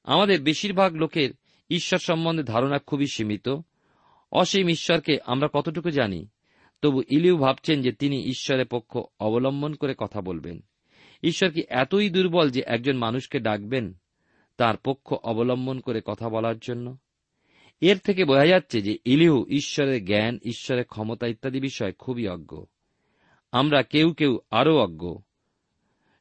আমাদের 0.04 0.42
বেশিরভাগ 0.42 0.94
লোকের 0.94 1.30
ঈশ্বর 1.70 2.00
সম্বন্ধে 2.00 2.44
ধারণা 2.44 2.78
খুবই 2.78 3.08
সীমিত। 3.08 3.50
অসীম 4.32 4.70
ঈশ্বরকে 4.70 5.18
আমরা 5.26 5.48
কতটুকু 5.54 5.90
জানি? 5.90 6.28
তবু 6.84 7.02
ইলিউ 7.10 7.38
ভাবছেন 7.38 7.82
যে 7.82 7.92
তিনি 7.92 8.24
ঈশ্বরের 8.24 8.66
পক্ষ 8.66 9.00
অবলম্বন 9.20 9.74
করে 9.74 9.96
কথা 9.98 10.22
বলবেন। 10.22 10.62
ঈশ্বর 11.24 11.52
কি 11.52 11.64
এতই 11.70 12.10
দুর্বল 12.10 12.50
যে 12.50 12.64
একজন 12.66 12.98
মানুষকে 12.98 13.40
ডাকবেন 13.40 13.94
তার 14.58 14.78
পক্ষ 14.78 15.14
অবলম্বন 15.14 15.80
করে 15.80 16.02
কথা 16.06 16.30
বলার 16.30 16.60
জন্য? 16.60 16.98
এর 17.82 17.98
থেকে 17.98 18.26
বোঝা 18.26 18.46
যাচ্ছে 18.46 18.82
যে 18.82 18.98
ইলিহু 19.06 19.46
ঈশ্বরের 19.50 20.06
জ্ঞান, 20.06 20.40
ঈশ্বরের 20.44 20.86
ক্ষমতা 20.86 21.28
ইত্যাদি 21.28 21.60
বিষয়ে 21.60 21.92
খুবই 21.92 22.28
অজ্ঞ। 22.28 22.64
আমরা 23.52 23.84
কেউ 23.84 24.14
কেউ 24.14 24.40
আরও 24.52 24.78
অজ্ঞ। 24.78 25.16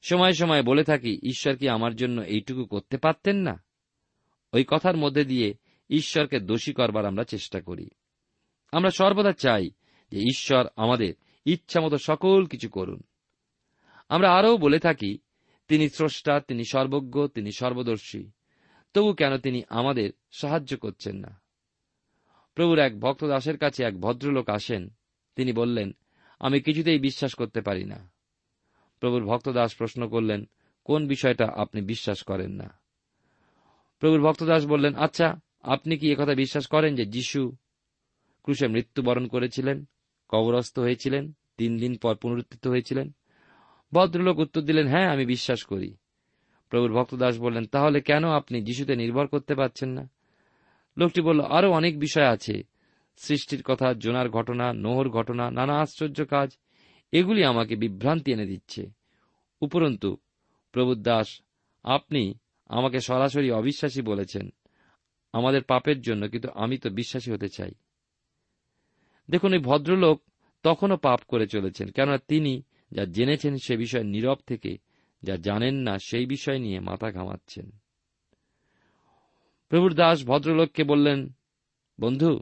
সময় 0.02 0.32
সময় 0.32 0.62
বলে 0.62 0.84
থাকি, 0.84 1.20
ঈশ্বর 1.22 1.56
কি 1.56 1.68
আমার 1.68 1.96
জন্য 1.96 2.20
এইটুকু 2.20 2.64
করতে 2.64 2.96
পারতেন 2.96 3.36
না? 3.36 3.64
ওই 4.52 4.64
কথার 4.68 4.96
মধ্যে 4.96 5.24
দিয়ে 5.24 5.54
ঈশ্বরকে 5.90 6.40
দোষী 6.40 6.72
করবার 6.72 7.06
আমরা 7.06 7.24
চেষ্টা 7.24 7.60
করি। 7.60 7.88
আমরা 8.72 8.90
সর্বদা 8.90 9.32
চাই 9.32 9.70
যে 10.12 10.20
ঈশ্বর 10.20 10.66
আমাদের 10.76 11.14
ইচ্ছামতো 11.44 11.98
সকল 11.98 12.46
কিছু 12.46 12.68
করুন। 12.68 13.02
আমরা 14.08 14.34
আরও 14.34 14.56
বলে 14.56 14.78
থাকি, 14.78 15.18
তিনি 15.68 15.88
স্রষ্টা, 15.88 16.40
তিনি 16.40 16.64
সর্বজ্ঞ, 16.64 17.26
তিনি 17.26 17.52
সর্বদর্শী। 17.52 18.30
তবু 18.94 19.12
কেন 19.12 19.38
তিনি 19.38 19.62
আমাদের 19.68 20.10
সাহায্য 20.30 20.76
করছেন 20.76 21.16
না? 21.16 21.40
প্রভুর 22.54 22.78
এক 22.78 23.00
ভক্ত 23.00 23.24
দাসের 23.24 23.58
কাছে 23.58 23.84
এক 23.84 24.00
ভদ্রলোক 24.00 24.48
আসেন। 24.48 24.90
তিনি 25.36 25.52
বললেন, 25.52 25.92
আমি 26.40 26.60
কিছুতেই 26.60 26.98
বিশ্বাস 26.98 27.34
করতে 27.34 27.60
পারি 27.60 27.84
না। 27.84 28.10
প্রভুর 29.00 29.26
ভক্তদাস 29.26 29.76
প্রশ্ন 29.76 30.08
করলেন, 30.08 30.48
কোন 30.84 31.06
বিষয়টা 31.06 31.52
আপনি 31.56 31.80
বিশ্বাস 31.80 32.22
করেন 32.22 32.50
না? 32.50 32.78
প্রভুর 33.98 34.22
ভক্তদাস 34.22 34.66
বললেন 34.66 34.94
আচ্ছা 34.94 35.40
আপনি 35.62 35.98
কি 35.98 36.12
একথা 36.12 36.34
বিশ্বাস 36.34 36.66
করেন 36.66 36.94
যে 36.94 37.06
যিশু 37.06 37.56
ক্রুশে 38.42 38.68
মৃত্যুবরণ 38.68 39.26
করেছিলেন? 39.26 39.84
কবরস্থ 40.32 40.78
হয়েছিলেন, 40.78 41.32
তিন 41.56 41.78
দিন 41.78 41.96
পর 41.96 42.14
পুনরুত্থিত 42.14 42.66
হয়েছিলেন। 42.66 43.12
ভদ্রলোক 43.92 44.38
উত্তর 44.38 44.60
দিলেন 44.60 44.88
হ্যাঁ 44.88 45.12
আমি 45.12 45.26
বিশ্বাস 45.26 45.64
করি। 45.64 45.94
প্রভুর 46.70 46.92
ভক্তদাস 46.92 47.38
বললেন, 47.38 47.66
তাহলে 47.66 48.00
কেন 48.00 48.28
আপনি 48.28 48.62
যিশুতে 48.62 48.96
নির্ভর 48.96 49.26
করতে 49.26 49.54
পারছেন 49.54 49.88
না? 49.90 50.10
লোকটি 50.98 51.20
বলল 51.20 51.40
আরও 51.40 51.70
অনেক 51.70 51.98
বিষয় 51.98 52.26
আছে। 52.26 52.62
সৃষ্টির 53.16 53.62
কথা, 53.62 53.94
জোনার 53.94 54.30
ঘটনা, 54.30 54.72
নোহর 54.72 55.08
ঘটনা, 55.08 55.50
নানা 55.50 55.80
আশ্চর্য 55.80 56.24
কাজ, 56.24 56.58
এগুলি 57.12 57.44
আমাকে 57.44 57.76
বিভ্রান্তি 57.76 58.32
এনে 58.32 58.46
দিচ্ছে। 58.46 58.90
উপরন্তু, 59.60 60.16
প্রভুর 60.72 61.02
দাস, 61.02 61.42
আপনি 61.84 62.34
আমাকে 62.68 63.00
সরাসরি 63.00 63.50
অবিশ্বাসী 63.50 64.02
বলেছেন। 64.02 64.50
আমাদের 65.32 65.62
পাপের 65.62 66.00
জন্য 66.00 66.28
কিন্তু 66.28 66.48
আমি 66.54 66.78
তো 66.78 66.90
বিশ্বাসী 66.90 67.32
হতে 67.32 67.48
চাই। 67.48 67.70
দেখুন, 69.30 69.52
এই 69.52 69.58
ভদ্রলোক 69.58 70.22
তখনও 70.62 70.96
পাপ 70.96 71.20
করে 71.28 71.46
চলেছেন, 71.46 71.88
কেননা 71.88 72.18
তিনি 72.18 72.62
যা 72.92 73.04
জেনেছেন 73.04 73.56
সে 73.64 73.76
বিষয়ে 73.76 74.04
নীরব 74.04 74.38
থেকে, 74.46 74.78
যা 75.22 75.36
জানেন 75.36 75.74
না 75.74 75.98
সেই 75.98 76.26
বিষয় 76.26 76.58
নিয়ে 76.58 76.80
মাথা 76.80 77.10
ঘামাচ্ছেন। 77.10 77.70
প্রভুর 79.68 79.94
দাস 79.94 80.24
ভদ্রলোককে 80.24 80.84
বললেন, 80.84 81.32
বন্ধু, 82.00 82.40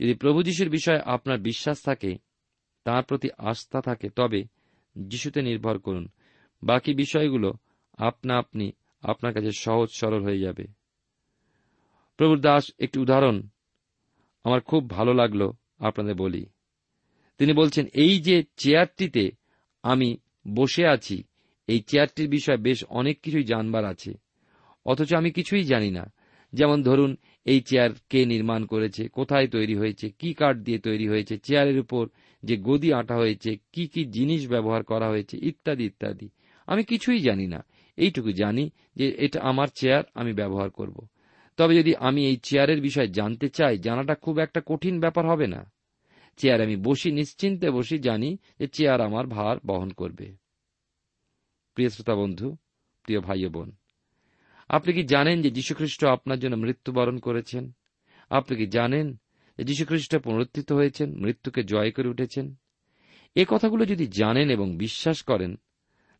যদি 0.00 0.14
প্রভু 0.14 0.42
যিশুর 0.42 0.68
বিষয়ে 0.68 1.00
আপনার 1.00 1.38
বিশ্বাস 1.38 1.82
থাকে, 1.82 2.18
তার 2.84 3.02
প্রতি 3.02 3.28
আস্থা 3.38 3.80
থাকে, 3.80 4.08
তবে 4.08 4.44
যিশুতে 4.96 5.42
নির্ভর 5.42 5.78
করুন। 5.78 6.08
বাকি 6.62 6.94
বিষয়গুলো 6.94 7.52
আপনা 7.98 8.38
আপনি 8.38 8.72
আপনার 9.02 9.34
কাছে 9.34 9.50
সহজ 9.52 9.88
সরল 9.92 10.22
হয়ে 10.22 10.38
যাবে। 10.38 10.66
প্রভুর 12.16 12.40
দাস 12.40 12.70
একটি 12.78 13.00
উদাহরণ। 13.00 13.42
আমার 14.44 14.60
খুব 14.60 14.90
ভালো 14.90 15.14
লাগল 15.14 15.50
আপনাদের 15.78 16.14
বলি। 16.14 16.46
তিনি 17.38 17.52
বলছেন, 17.52 17.86
এই 17.94 18.20
যে 18.20 18.44
চেয়ারটিতে 18.56 19.30
আমি 19.82 20.16
বসে 20.54 20.86
আছি, 20.86 21.24
এই 21.66 21.80
চেয়ারটির 21.80 22.28
বিষয়ে 22.28 22.56
বেশ 22.56 22.84
অনেক 22.84 23.20
কিছুই 23.20 23.44
জানবার 23.44 23.84
আছে। 23.84 24.12
অথচ 24.86 25.14
আমি 25.14 25.30
কিছুই 25.30 25.64
জানি 25.64 25.90
না। 25.90 26.12
যেমন 26.52 26.82
ধরুন, 26.82 27.16
এই 27.44 27.60
চেয়ার 27.60 27.90
কে 28.10 28.26
নির্মাণ 28.26 28.64
করেছে, 28.64 29.08
কোথায় 29.08 29.48
তৈরি 29.48 29.74
হয়েছে, 29.74 30.10
কি 30.10 30.34
কাঠ 30.34 30.56
দিয়ে 30.56 30.78
তৈরি 30.78 31.08
হয়েছে, 31.08 31.38
চেয়ারের 31.38 31.78
উপর 31.78 32.08
যে 32.42 32.56
গদি 32.56 32.92
আটা 32.92 33.16
হয়েছে, 33.16 33.56
কি 33.72 33.86
কি 33.86 34.04
জিনিস 34.04 34.48
ব্যবহার 34.48 34.84
করা 34.84 35.08
হয়েছে, 35.08 35.38
ইত্যাদি 35.42 35.84
ইত্যাদি। 35.84 36.28
আমি 36.66 36.84
কিছুই 36.84 37.20
জানি 37.20 37.46
না। 37.46 37.64
এইটুকু 37.96 38.32
জানি 38.32 38.70
যে 38.96 39.14
এটা 39.18 39.40
আমার 39.40 39.68
চেয়ার, 39.74 40.04
আমি 40.14 40.32
ব্যবহার 40.32 40.70
করব। 40.70 41.06
তবে 41.58 41.76
যদি 41.76 41.96
আমি 41.96 42.26
এই 42.26 42.36
চেয়ারের 42.36 42.80
বিষয়ে 42.80 43.08
জানতে 43.08 43.48
চাই, 43.48 43.78
জানাটা 43.78 44.14
খুব 44.14 44.38
একটা 44.38 44.60
কঠিন 44.66 45.00
ব্যাপার 45.00 45.26
হবে 45.26 45.46
না। 45.46 45.70
চেয়ার 46.36 46.60
আমি 46.60 46.76
বসি, 46.76 47.12
নিশ্চিন্তে 47.12 47.70
বসি, 47.70 47.98
জানি 47.98 48.38
যে 48.58 48.66
চেয়ার 48.66 49.00
আমার 49.00 49.26
ভার 49.26 49.56
বহন 49.66 49.90
করবে। 49.90 50.36
প্রিয় 51.74 51.88
শ্রোতা 51.88 52.14
বন্ধু, 52.14 52.56
প্রিয় 53.02 53.20
ভাই 53.20 53.46
বোন, 53.46 53.72
আপনি 54.68 54.92
কি 54.92 55.02
জানেন 55.02 55.42
যে 55.42 55.50
যীশুখ্রিস্ট 55.50 56.04
আপনার 56.04 56.38
জন্য 56.38 56.56
মৃত্যুবরণ 56.56 57.18
করেছেন? 57.18 57.72
আপনি 58.30 58.56
কি 58.56 58.66
জানেন 58.66 59.16
যে 59.58 59.64
যীশুখ্রিস্ট 59.64 60.16
পুনরুত্থিত 60.16 60.72
হয়েছেন, 60.72 61.14
মৃত্যুকে 61.16 61.62
জয় 61.62 61.90
করে 61.90 62.08
উঠেছেন? 62.08 62.54
এ 63.34 63.44
কথাগুলো 63.48 63.84
যদি 63.84 64.06
জানেন 64.06 64.50
এবং 64.50 64.76
বিশ্বাস 64.76 65.22
করেন, 65.22 65.58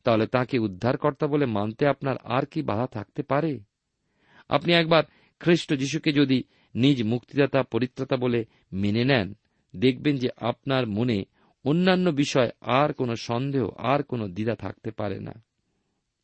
তাহলে 0.05 0.27
তাকে 0.27 0.59
উদ্ধারকর্তা 0.59 1.27
বলে 1.27 1.47
মানতে 1.47 1.87
আপনার 1.87 2.17
আর 2.25 2.45
কি 2.47 2.63
বাধা 2.63 2.87
থাকতে 2.87 3.23
পারে? 3.23 3.61
আপনি 4.49 4.73
একবার 4.73 5.05
খ্রিস্ট 5.41 5.75
যিশুকে 5.75 6.13
যদি 6.13 6.45
নিজ 6.75 7.03
মুক্তিদাতা, 7.03 7.63
পরিত্রাতা 7.63 8.17
বলে 8.17 8.45
মেনে 8.73 9.05
নেন, 9.05 9.35
দেখবেন 9.77 10.17
যে 10.17 10.29
আপনার 10.37 10.87
মনে 10.87 11.25
অন্যান্য 11.65 12.11
বিষয় 12.11 12.51
আর 12.61 12.93
কোনো 12.93 13.17
সন্দেহ, 13.17 13.69
আর 13.77 14.03
কোনো 14.03 14.29
দ্বিধা 14.29 14.55
থাকতে 14.55 14.91
পারে 14.91 15.21
না। 15.21 15.43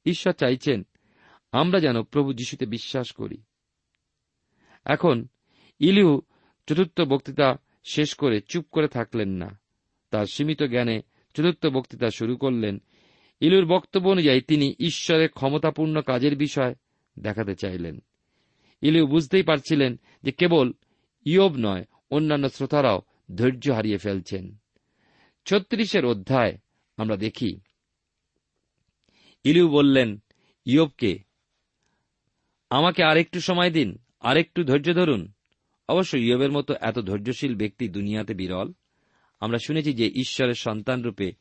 ঈশ্বর 0.07 0.33
চাইছেন 0.33 0.87
আমরা 1.53 1.81
যেন 1.81 2.03
প্রভু 2.03 2.33
যিশুতে 2.33 2.67
বিশ্বাস 2.67 3.13
করি। 3.13 3.43
এখন 4.85 5.27
ইলিউ 5.79 6.23
চতুর্থ 6.67 7.01
বক্তৃতা 7.01 7.57
শেষ 7.85 8.15
করে 8.15 8.41
চুপ 8.41 8.67
করে 8.73 8.89
থাকলেন 8.89 9.29
না। 9.29 9.61
তার 10.11 10.27
সীমিত 10.27 10.63
জ্ঞানে 10.63 11.01
চতুর্থ 11.35 11.67
বক্তৃতা 11.67 12.11
শুরু 12.11 12.37
করলেন। 12.37 12.83
ইলুর 13.41 13.67
বক্তব্য 13.67 14.09
অনুযায়ী 14.09 14.41
তিনি 14.41 14.75
ঈশ্বরের 14.79 15.29
ক্ষমতাপূর্ণ 15.29 16.01
কাজের 16.01 16.37
বিষয় 16.37 16.75
দেখাতে 17.19 17.55
চাইলেন। 17.55 18.03
ইলিউ 18.85 19.07
বুঝতেই 19.07 19.43
পারছিলেন 19.43 20.01
যে 20.23 20.33
কেবল 20.33 20.73
ইয়ব 21.25 21.55
নয়, 21.59 21.85
অন্যান্য 22.11 22.49
শ্রোতারাও 22.49 23.03
ধৈর্য 23.35 23.71
হারিয়ে 23.71 23.99
ফেলছেন। 23.99 24.57
ছত্রিশের 25.45 26.05
অধ্যায় 26.05 26.59
আমরা 26.97 27.17
দেখি। 27.17 27.61
ইলিউ 29.45 29.69
বললেন, 29.69 30.23
ইয়বকে, 30.65 31.19
আমাকে 32.71 33.05
আরেকটু 33.05 33.41
সময় 33.41 33.71
দিন, 33.71 33.99
আরেকটু 34.21 34.65
ধৈর্য 34.65 34.95
ধরুন। 34.95 35.33
অবশ্য 35.89 36.17
ইয়বের 36.17 36.53
মতো 36.53 36.75
এত 36.81 36.99
ধৈর্যশীল 36.99 37.57
ব্যক্তি 37.57 37.89
দুনিয়াতে 37.89 38.35
বিরল। 38.35 38.73
আমরা 39.41 39.59
শুনেছি 39.67 39.93
যে 39.93 40.07
ঈশ্বরের 40.09 40.55
সন্তান 40.55 41.03
রূপে 41.03 41.33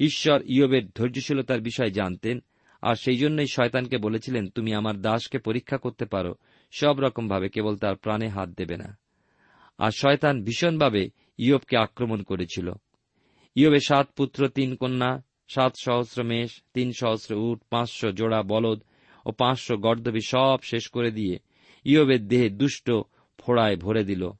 ঈশ্বর 0.00 0.42
ইয়বের 0.44 0.90
ধৈর্যশীলতার 0.90 1.60
বিষয় 1.60 1.90
জানতেন, 1.90 2.42
আর 2.82 2.94
সেই 2.94 3.16
জন্যই 3.16 3.46
শয়তানকে 3.46 3.98
বলেছিলেন, 3.98 4.48
তুমি 4.48 4.74
আমার 4.74 5.00
দাসকে 5.00 5.38
পরীক্ষা 5.38 5.78
করতে 5.78 6.04
পারো 6.04 6.34
সব 6.76 7.00
রকমভাবে 7.00 7.48
কেবল 7.48 7.76
তার 7.76 7.96
প্রাণে 7.96 8.28
হাত 8.28 8.48
দেবে 8.48 8.76
না। 8.76 8.98
আর 9.78 9.90
শয়তান 9.90 10.44
ভীষণভাবে 10.44 11.10
ইয়বকে 11.38 11.76
আক্রমণ 11.76 12.22
করেছিল। 12.22 12.72
ইয়বে 13.54 13.80
সাত 13.80 14.08
পুত্র, 14.16 14.48
তিন 14.48 14.76
কন্যা, 14.76 15.22
সাত 15.48 15.72
সহস্র 15.84 16.22
মেষ, 16.22 16.62
তিন 16.74 16.92
সহস্র 16.92 17.34
উট, 17.34 17.62
পাঁচশো 17.70 18.12
জোড়া 18.12 18.42
বলদ 18.42 18.82
ও 19.26 19.32
পাঁচশো 19.32 19.76
গর্দবি 19.76 20.20
সব 20.20 20.58
শেষ 20.62 20.88
করে 20.88 21.10
দিয়ে 21.10 21.38
ইয়বের 21.84 22.28
দেহে 22.28 22.50
দুষ্ট 22.50 22.90
ফোড়ায় 23.38 23.76
ভরে 23.76 24.04
দিল। 24.04 24.30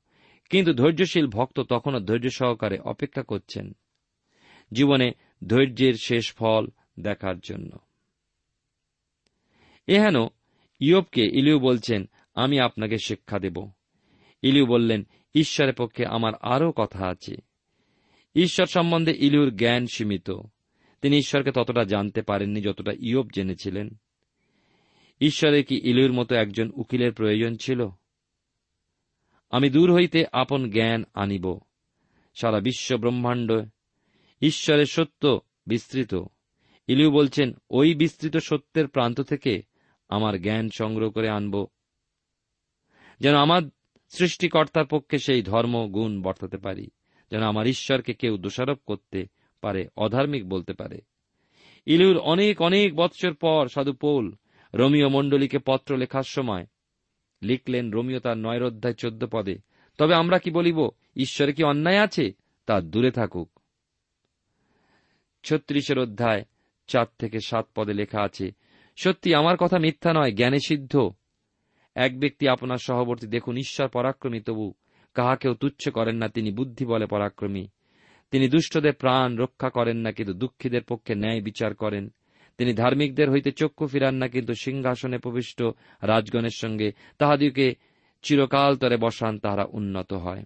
কিন্তু 0.51 0.73
ধৈর্যশীল 0.73 1.27
ভক্ত 1.27 1.61
তখনও 1.61 2.01
ধৈর্য 2.01 2.31
সহকারে 2.31 2.79
অপেক্ষা 2.79 3.23
করছেন 3.23 3.77
জীবনে 4.73 5.13
ধৈর্যের 5.47 5.95
শেষ 5.95 6.35
ফল 6.35 6.67
দেখার 7.01 7.39
জন্য। 7.39 7.79
এহেন 9.87 10.17
ইয়বকে 10.81 11.23
ইলিউ 11.23 11.61
বলছেন 11.61 12.09
আমি 12.37 12.61
আপনাকে 12.61 12.99
শিক্ষা 12.99 13.39
দেব। 13.39 13.71
ইলিউ 14.43 14.67
বললেন, 14.67 15.05
ঈশ্বরের 15.35 15.75
পক্ষে 15.75 16.07
আমার 16.07 16.33
আরও 16.41 16.73
কথা 16.73 17.07
আছে। 17.07 17.37
ঈশ্বর 18.35 18.67
সম্বন্ধে 18.67 19.15
ইলিউর 19.19 19.57
জ্ঞান 19.57 19.87
সীমিত। 19.87 20.31
তিনি 21.03 21.19
ঈশ্বরকে 21.19 21.53
ততটা 21.53 21.85
জানতে 21.85 22.23
পারেননি 22.23 22.61
যতটা 22.61 22.93
ইয়ব 22.93 23.29
জেনেছিলেন। 23.35 23.97
ঈশ্বরের 25.21 25.65
কি 25.65 25.81
ইলিউর 25.85 26.13
মতো 26.13 26.35
একজন 26.35 26.71
উকিলের 26.75 27.13
প্রয়োজন 27.13 27.57
ছিল? 27.57 27.89
আমি 29.51 29.71
দূর 29.71 29.95
হইতে 29.95 30.25
আপন 30.33 30.71
জ্ঞান 30.71 31.05
আনিব। 31.15 31.59
সারা 32.35 32.61
বিশ্ব 32.61 32.97
ব্রহ্মাণ্ড 32.97 33.53
ঈশ্বরের 34.43 34.87
সত্য 34.87 35.41
বিস্তৃত। 35.67 36.15
ইলিউ 36.87 37.11
বলছেন, 37.11 37.53
ওই 37.71 37.95
বিস্তৃত 37.95 38.37
সত্যের 38.37 38.89
প্রান্ত 38.89 39.21
থেকে 39.21 39.63
আমার 40.09 40.43
জ্ঞান 40.43 40.69
সংগ্রহ 40.79 41.11
করে 41.11 41.29
আনব। 41.29 41.67
যেন 43.21 43.35
আমার 43.35 43.63
সৃষ্টিকর্তার 44.09 44.87
পক্ষে 44.87 45.19
সেই 45.19 45.43
ধর্ম, 45.43 45.89
গুণ 45.89 46.23
বর্তাতে 46.23 46.57
পারি, 46.57 46.89
যেন 47.31 47.43
আমার 47.43 47.67
ঈশ্বরকে 47.67 48.15
কেউ 48.15 48.37
দোষারোপ 48.37 48.79
করতে 48.87 49.27
পারে, 49.61 49.89
অধার্মিক 49.97 50.49
বলতে 50.49 50.73
পারে। 50.73 51.01
ইলিউর 51.87 52.19
অনেক 52.19 52.63
অনেক 52.63 52.97
বৎসর 52.97 53.35
পর 53.35 53.69
সাধু 53.69 53.93
পৌল 53.93 54.35
রোমিও 54.75 55.09
মণ্ডলীকে 55.09 55.59
পত্র 55.59 55.97
লেখার 55.97 56.23
সময় 56.23 56.67
লিখলেন 57.43 57.91
রোমিও 57.91 58.21
তার 58.21 58.39
নয় 58.39 58.67
অধ্যায় 58.67 58.95
চোদ্দ 58.95 59.27
পদে, 59.27 59.59
তবে 59.99 60.15
আমরা 60.15 60.39
কি 60.39 60.51
বলিব, 60.51 60.89
ঈশ্বরে 61.17 61.53
কি 61.53 61.65
অন্যায় 61.65 62.01
আছে? 62.01 62.33
তা 62.67 62.81
দূরে 62.81 63.11
থাকুক। 63.11 63.61
ছত্রিশের 65.43 65.99
অধ্যায় 65.99 66.45
চার 66.87 67.07
থেকে 67.19 67.41
সাত 67.41 67.67
পদে 67.75 67.93
লেখা 67.93 68.23
আছে, 68.23 68.51
সত্যি 68.97 69.35
আমার 69.35 69.57
কথা 69.57 69.79
মিথ্যা 69.79 70.13
নয়, 70.13 70.33
জ্ঞানে 70.33 70.59
সিদ্ধ। 70.67 71.11
এক 71.97 72.21
ব্যক্তি 72.21 72.49
আপনার 72.49 72.79
সহবর্তী, 72.79 73.27
দেখুন, 73.27 73.57
ঈশ্বর 73.57 73.89
পরাক্রমী, 73.89 74.41
তবু 74.41 74.75
কাহাকেও 75.15 75.55
তুচ্ছ 75.55 75.89
করেন 75.89 76.17
না, 76.17 76.29
তিনি 76.29 76.51
বুদ্ধি 76.51 76.85
বলে 76.85 77.07
পরাক্রমী। 77.07 77.67
তিনি 78.31 78.49
দুষ্টদের 78.49 78.93
প্রাণ 78.93 79.37
রক্ষা 79.37 79.71
করেন 79.71 79.97
না, 79.97 80.13
কিন্তু 80.13 80.35
দুঃখীদের 80.35 80.85
পক্ষে 80.85 81.15
ন্যায় 81.15 81.41
বিচার 81.41 81.75
করেন। 81.75 82.13
তিনি 82.59 82.75
ধার্মিকদের 82.75 83.31
হইতে 83.31 83.53
চক্ষু 83.53 83.87
ফিরান 83.87 84.15
না, 84.15 84.29
কিন্তু 84.29 84.55
সিংহাসনে 84.55 85.19
প্রবিষ্ট 85.19 85.63
রাজগণের 86.03 86.55
সঙ্গে 86.55 86.93
তাহাদিকে 87.19 87.75
চিরকাল 88.23 88.77
তরে 88.77 88.97
বসান, 88.97 89.39
তাহারা 89.39 89.65
উন্নত 89.65 90.13
হয়। 90.13 90.45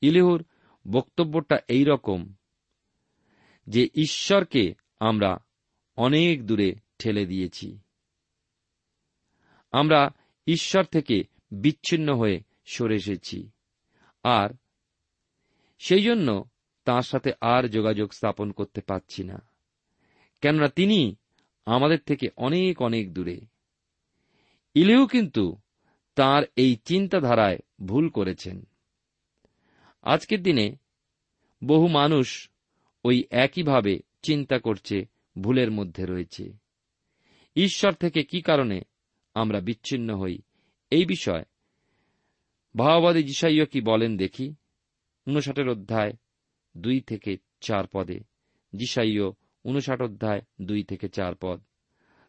ইলিহুর 0.00 0.44
বক্তব্যটা 0.90 1.58
এই 1.68 1.84
রকম, 1.84 2.34
যে 3.66 3.88
ঈশ্বরকে 3.94 4.74
আমরা 5.00 5.36
অনেক 5.96 6.46
দূরে 6.46 6.74
ঠেলে 6.98 7.26
দিয়েছি। 7.26 7.78
আমরা 9.74 10.10
ঈশ্বর 10.46 10.84
থেকে 10.84 11.24
বিচ্ছিন্ন 11.50 12.16
হয়ে 12.16 12.40
সরে 12.66 12.94
এসেছি। 12.94 13.50
আর 14.22 14.50
সেই 15.78 16.02
জন্য 16.02 16.44
তাঁর 16.84 17.02
সাথে 17.02 17.32
আর 17.40 17.68
যোগাযোগ 17.68 18.12
স্থাপন 18.12 18.52
করতে 18.52 18.80
পারছি 18.80 19.24
না। 19.24 19.42
কেননা 20.40 20.68
তিনি 20.68 21.16
আমাদের 21.66 21.98
থেকে 21.98 22.28
অনেক 22.36 22.82
অনেক 22.82 23.14
দূরে। 23.14 23.40
ইলেও 24.74 25.06
কিন্তু 25.06 25.56
তার 26.14 26.42
এই 26.56 26.76
চিন্তাধারায় 26.84 27.58
ভুল 27.84 28.08
করেছেন। 28.08 28.66
আজকের 30.02 30.42
দিনে 30.42 30.76
বহু 31.64 31.88
মানুষ 31.88 32.50
ওই 33.04 33.24
একইভাবে 33.30 34.00
চিন্তা 34.22 34.58
করছে, 34.58 35.06
ভুলের 35.40 35.70
মধ্যে 35.70 36.06
রয়েছে। 36.06 36.52
ঈশ্বর 37.56 37.92
থেকে 37.92 38.22
কি 38.22 38.42
কারণে 38.42 38.80
আমরা 39.34 39.60
বিচ্ছিন্ন 39.60 40.16
হই। 40.16 40.38
এই 40.90 41.04
বিষয় 41.04 41.44
ভাওবাদী 42.76 43.22
জিসাইয় 43.22 43.66
কি 43.66 43.80
বলেন 43.80 44.16
দেখি। 44.16 44.54
উনষাটের 45.26 45.68
অধ্যায় 45.68 46.12
দুই 46.76 47.00
থেকে 47.00 47.36
চার 47.60 47.84
পদে। 47.92 48.20
জিসাইয় 48.76 49.32
উনষাট 49.64 50.02
অধ্যায় 50.02 50.40
দুই 50.62 50.84
থেকে 50.84 51.08
চার 51.08 51.34
পদ। 51.40 51.62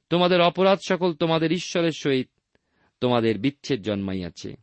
তোমাদের 0.09 0.41
অপরাধ 0.41 0.79
সকল 0.87 1.13
তোমাদের 1.13 1.51
ঈশ্বরের 1.51 1.91
সহিত 1.91 2.29
তোমাদের 3.01 3.39
বিচ্ছেদ 3.39 3.81
জন্মাইয়াছে। 3.81 4.55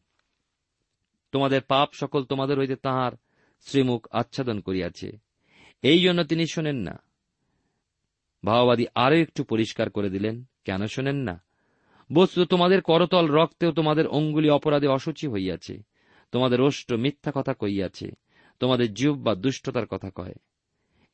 তোমাদের 1.33 1.63
পাপ 1.63 1.89
সকল 1.93 2.25
তোমাদের 2.25 2.59
হইতে 2.59 2.77
তাহার 2.77 3.13
শ্রীমুখ 3.61 4.09
আচ্ছাদন 4.11 4.61
করিয়াছে। 4.61 5.19
এই 5.83 6.03
জন্য 6.03 6.25
তিনি 6.25 6.47
শোনেন 6.47 6.77
না। 6.77 7.03
ভাওবাদী 8.45 8.87
আরও 8.95 9.17
একটু 9.17 9.45
পরিষ্কার 9.45 9.91
করে 9.91 10.11
দিলেন, 10.11 10.45
কেন 10.65 10.87
শোনেন 10.87 11.17
না? 11.17 11.45
বস্তু 12.15 12.45
তোমাদের 12.45 12.83
করতল 12.83 13.27
রক্তেও 13.27 13.73
তোমাদের 13.73 14.07
অঙ্গুলি 14.07 14.51
অপরাধে 14.51 14.87
অসুচি 14.87 15.29
হইয়াছে। 15.29 15.83
তোমাদের 16.33 16.61
অষ্ট 16.61 16.93
মিথ্যা 16.93 17.33
কথা 17.35 17.55
কইয়াছে। 17.55 18.11
তোমাদের 18.61 18.95
জীব 18.95 19.13
বা 19.13 19.35
দুষ্টতার 19.35 19.87
কথা 19.87 20.11
কয়। 20.15 20.35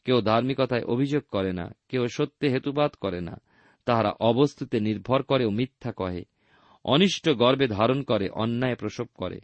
কেউ 0.05 0.21
ধার্মিকতায় 0.21 0.85
অভিযোগ 0.85 1.23
করে 1.23 1.53
না, 1.53 1.73
কেউ 1.89 2.07
সত্যে 2.09 2.49
হেতুবাদ 2.49 2.91
করে 2.91 3.21
না। 3.21 3.41
তাহারা 3.85 4.11
অবস্তুতে 4.21 4.81
নির্ভর 4.81 5.23
করে 5.23 5.45
ও 5.45 5.51
মিথ্যা 5.51 5.93
কহে। 5.93 6.25
অনিষ্ট 6.85 7.31
গর্বে 7.31 7.69
ধারণ 7.69 8.03
করে, 8.03 8.29
অন্যায় 8.29 8.75
প্রসব 8.75 9.07
করে। 9.15 9.41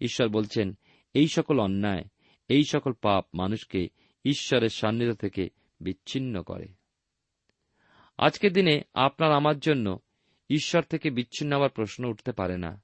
ঈশ্বর 0.00 0.28
বলছেন, 0.28 0.78
এই 1.14 1.28
সকল 1.28 1.60
অন্যায়, 1.60 2.04
এই 2.48 2.62
সকল 2.64 2.92
পাপ 2.92 3.26
মানুষকে 3.34 3.88
ঈশ্বরের 4.24 4.68
সান্নিধ্য 4.68 5.14
থেকে 5.14 5.48
বিচ্ছিন্ন 5.80 6.42
করে। 6.42 6.68
আজকের 8.18 8.52
দিনে 8.52 8.82
আপনার 8.94 9.32
আমার 9.32 9.58
জন্য 9.58 9.98
ঈশ্বর 10.50 10.82
থেকে 10.82 11.10
বিচ্ছিন্ন 11.10 11.54
হওয়ার 11.54 11.70
প্রশ্ন 11.70 12.04
উঠতে 12.04 12.32
পারে 12.32 12.56
না। 12.56 12.82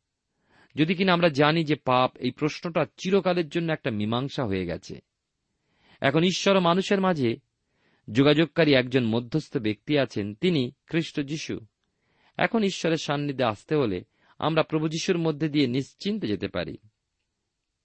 যদি 0.77 0.95
কিনা 0.95 1.13
আমরা 1.13 1.29
জানি 1.29 1.65
যে 1.65 1.75
পাপ, 1.75 2.17
এই 2.17 2.31
প্রশ্নটা 2.31 2.85
চিরকালের 2.85 3.49
জন্য 3.49 3.73
একটা 3.73 3.91
মীমাংসা 3.91 4.45
হয়ে 4.45 4.67
গেছে। 4.67 5.01
এখন 6.01 6.25
ঈশ্বর 6.25 6.61
মানুষের 6.61 7.01
মাঝে 7.01 7.37
যোগাযোগকারী 8.13 8.75
একজন 8.75 9.05
মধ্যস্থ 9.05 9.59
ব্যক্তি 9.59 9.99
আছেন, 9.99 10.35
তিনি 10.35 10.73
খ্রিস্ট 10.87 11.21
যিশু। 11.21 11.61
এখন 12.37 12.63
ঈশ্বরের 12.63 12.97
সান্নিধ্যে 12.97 13.45
আসতে 13.45 13.75
হলে 13.75 14.05
আমরা 14.39 14.63
প্রভু 14.63 14.89
যিশুর 14.89 15.19
মধ্যে 15.19 15.49
দিয়ে 15.49 15.67
নিশ্চিন্তে 15.67 16.27
যেতে 16.27 16.49
পারি। 16.49 16.77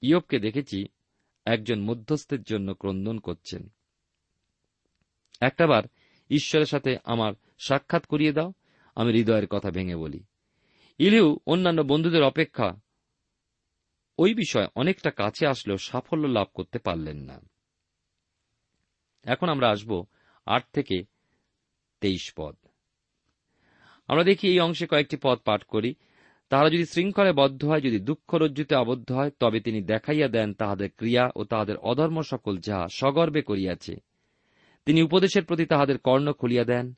ইয়বকে 0.01 0.39
দেখেছি 0.39 0.85
একজন 1.45 1.81
মধ্যস্থের 1.81 2.43
জন্য 2.43 2.73
ক্রন্দন 2.73 3.19
করছেন। 3.19 3.69
একটাবার 5.41 5.83
ঈশ্বরের 6.29 6.65
সাথে 6.65 6.97
আমার 7.03 7.33
সাক্ষাৎ 7.59 8.05
করিয়ে 8.05 8.33
দাও। 8.33 8.53
আমি 8.97 9.11
হৃদয়ের 9.11 9.47
কথা 9.47 9.71
ভেঙে 9.71 9.95
বলি। 9.95 10.23
ইলিউ, 10.97 11.39
অন্যান্য 11.45 11.81
বন্ধুদের 11.81 12.23
অপেক্ষা 12.23 12.79
ওই 14.17 14.33
বিষয়ে 14.33 14.67
অনেকটা 14.75 15.11
কাছে 15.11 15.47
আসলেও 15.47 15.77
সাফল্য 15.77 16.27
লাভ 16.27 16.47
করতে 16.53 16.79
পারলেন 16.79 17.17
না। 17.17 17.41
এখন 19.23 19.49
আমরা 19.49 19.69
আসব 19.69 20.03
আট 20.45 20.63
থেকে 20.73 21.03
তেইশ 22.01 22.33
পদ। 22.37 22.55
আমরা 24.07 24.23
দেখি 24.23 24.47
এই 24.47 24.59
অংশে 24.59 24.87
কয়েকটি 24.87 25.17
পদ 25.23 25.39
পাঠ 25.39 25.63
করি। 25.63 25.95
তাহারা 26.49 26.69
যদি 26.69 26.85
শৃঙ্খলে 26.85 27.33
বদ্ধ 27.33 27.65
হয়, 27.65 27.81
যদি 27.81 27.99
দুঃখ 27.99 28.35
রজ্জুতে 28.35 28.75
আবদ্ধ 28.75 29.11
হয়, 29.11 29.31
তবে 29.39 29.59
তিনি 29.59 29.81
দেখাইয়া 29.81 30.27
দেন 30.27 30.53
তাহাদের 30.53 30.89
ক্রিয়া 30.97 31.29
ও 31.35 31.43
তাহাদের 31.43 31.77
অধর্ম 31.77 32.21
সকল 32.21 32.57
যাহা 32.57 32.87
সগর্বে 32.91 33.41
করিয়াছে। 33.41 33.95
তিনি 34.85 35.01
উপদেশের 35.01 35.45
প্রতি 35.45 35.65
তাহাদের 35.65 35.97
কর্ণ 35.97 36.33
খুলিয়া 36.33 36.63
দেন। 36.63 36.93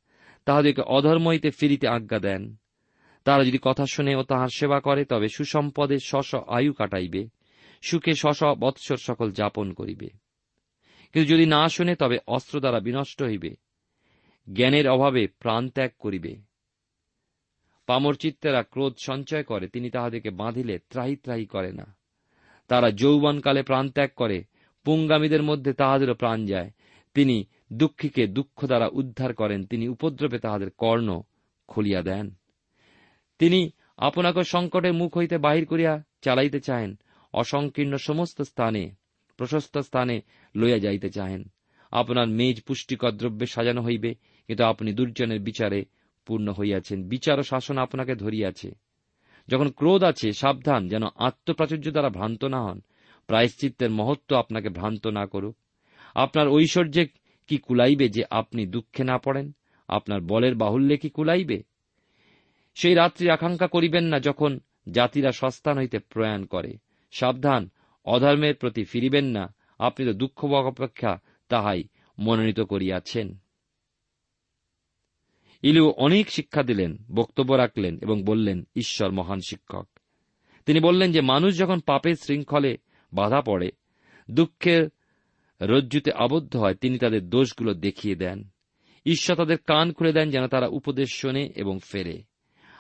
তাহাদেরকে 0.46 0.82
অধর্ম 0.82 1.28
হইতে 1.28 1.52
ফিরিতে 1.52 1.88
আজ্ঞা 1.88 2.20
দেন। 2.20 2.56
তারা 3.24 3.44
যদি 3.44 3.60
কথা 3.62 3.86
শুনে 3.92 4.16
ও 4.16 4.24
তাহার 4.24 4.48
সেবা 4.48 4.80
করে, 4.80 5.06
তবে 5.06 5.28
সুসম্পদে 5.30 5.98
শশ 6.04 6.36
আয়ু 6.36 6.74
কাটাইবে। 6.74 7.30
সুখে 7.82 8.14
শশ 8.14 8.44
বৎসর 8.44 8.98
সকল 8.98 9.32
যাপন 9.32 9.74
করিবে। 9.74 10.10
কিন্তু 11.14 11.34
যদি 11.34 11.46
না 11.46 11.70
শুনে, 11.70 11.96
তবে 11.96 12.18
অস্ত্র 12.28 12.60
দ্বারা 12.60 12.80
বিনষ্ট 12.80 13.24
হইবে। 13.24 13.56
জ্ঞানের 14.54 14.90
অভাবে 14.90 15.28
প্রাণ 15.28 15.70
ত্যাগ 15.70 15.92
করিবে। 16.00 16.36
পামর 17.86 18.16
চিত্তেরা 18.16 18.64
ক্রোধ 18.64 18.94
সঞ্চয় 18.98 19.44
করে, 19.44 19.68
তিনি 19.68 19.90
তাহাদেরকে 19.90 20.30
বাঁধিলে 20.30 20.80
ত্রাহি 20.90 21.16
ত্রাহি 21.16 21.46
করে 21.46 21.72
না। 21.72 21.96
তারা 22.68 22.92
যৌবনকালে 22.92 23.64
প্রাণ 23.64 23.90
ত্যাগ 23.90 24.10
করে, 24.16 24.44
পুঙ্গামীদের 24.84 25.44
মধ্যে 25.44 25.74
তাহাদেরও 25.74 26.14
প্রাণ 26.14 26.46
যায়। 26.46 26.72
তিনি 27.14 27.46
দুঃখীকে 27.74 28.28
দুঃখ 28.28 28.66
দ্বারা 28.66 28.90
উদ্ধার 28.92 29.34
করেন। 29.34 29.66
তিনি 29.66 29.88
উপদ্রবে 29.88 30.40
তাহাদের 30.40 30.70
কর্ণ 30.70 31.22
খুলিয়া 31.68 32.02
দেন। 32.02 32.36
তিনি 33.40 33.72
আপনাকে 33.98 34.44
সংকটের 34.44 34.94
মুখ 34.94 35.18
হইতে 35.18 35.38
বাহির 35.38 35.66
করিয়া 35.66 36.04
চালাইতে 36.22 36.60
চাহেন, 36.60 37.00
অসংকীর্ণ 37.34 37.96
সমস্ত 37.96 38.42
স্থানে, 38.42 38.92
প্রশস্ত 39.38 39.78
স্থানে 39.78 40.22
লইয়া 40.56 40.80
যাইতে 40.80 41.10
চাহেন। 41.10 41.44
আপনার 41.92 42.28
মেজ 42.28 42.62
পুষ্টিকর 42.62 43.12
দ্রব্যে 43.12 43.46
সাজানো 43.46 43.82
হইবে, 43.82 44.16
কিন্তু 44.48 44.64
আপনি 44.64 44.94
দুর্জনের 44.94 45.42
বিচারে 45.42 45.86
পূর্ণ 46.26 46.52
হইয়াছেন। 46.52 47.04
বিচার 47.04 47.40
ও 47.40 47.44
শাসন 47.44 47.78
আপনাকে 47.78 48.16
ধরিয়াছে। 48.16 48.72
যখন 49.48 49.70
ক্রোধ 49.70 50.04
আছে, 50.04 50.32
সাবধান, 50.32 50.88
যেন 50.88 51.04
আত্মপ্রাচুর্য 51.16 51.92
দ্বারা 51.92 52.10
ভ্রান্ত 52.10 52.46
না 52.46 52.62
হন। 52.62 52.82
প্রায়শ্চিত্তের 53.28 53.90
মহত্ব 53.90 54.36
আপনাকে 54.36 54.70
ভ্রান্ত 54.70 55.08
না 55.08 55.26
করুক। 55.26 55.58
আপনার 56.20 56.48
ঐশ্বর্যে 56.48 57.08
কি 57.48 57.58
কুলাইবে 57.58 58.10
যে 58.10 58.24
আপনি 58.30 58.66
দুঃখে 58.66 59.04
না 59.04 59.18
পড়েন? 59.18 59.52
আপনার 59.88 60.22
বলের 60.22 60.56
বাহুল্যে 60.56 60.98
কি 60.98 61.10
কুলাইবে? 61.10 61.64
সেই 62.76 62.94
রাত্রি 62.94 63.30
আকাঙ্ক্ষা 63.30 63.68
করিবেন 63.68 64.04
না 64.04 64.20
যখন 64.20 64.60
জাতিরা 64.92 65.32
সস্তান 65.32 65.78
হইতে 65.78 66.00
প্রয়াণ 66.00 66.46
করে। 66.46 66.78
সাবধান, 67.12 67.70
অধর্মের 68.06 68.56
প্রতি 68.56 68.84
ফিরিবেন 68.84 69.26
না। 69.26 69.56
আপনি 69.80 70.06
তো 70.06 70.14
দুঃখ 70.14 70.46
অপেক্ষা 70.46 71.20
তাহাই 71.50 71.84
মনোনীত 72.20 72.60
করিয়াছেন। 72.60 73.38
ইলু 75.62 75.90
অনেক 75.90 76.32
শিক্ষা 76.32 76.64
দিলেন, 76.64 76.98
বক্তব্য 77.16 77.54
রাখলেন 77.54 78.00
এবং 78.02 78.24
বললেন, 78.24 78.68
ঈশ্বর 78.76 79.12
মহান 79.12 79.40
শিক্ষক। 79.40 79.88
তিনি 80.66 80.80
বললেন 80.80 81.12
যে, 81.12 81.22
মানুষ 81.22 81.58
যখন 81.58 81.80
পাপের 81.80 82.16
শৃঙ্খলে 82.16 82.78
বাধা 83.14 83.42
পড়ে, 83.42 83.72
দুঃখের 84.32 84.90
রজ্জুতে 85.62 86.12
আবদ্ধ 86.12 86.56
হয়, 86.56 86.74
তিনি 86.74 86.98
তাদের 86.98 87.30
দোষগুলো 87.30 87.74
দেখিয়ে 87.74 88.16
দেন। 88.16 88.50
ঈশ্বর 89.06 89.38
তাদের 89.38 89.58
কান 89.58 89.94
খুলে 89.94 90.14
দেন 90.14 90.30
যেন 90.30 90.48
তারা 90.48 90.68
উপদেশ 90.68 91.10
শোনে 91.14 91.50
এবং 91.56 91.80
ফেরে। 91.92 92.24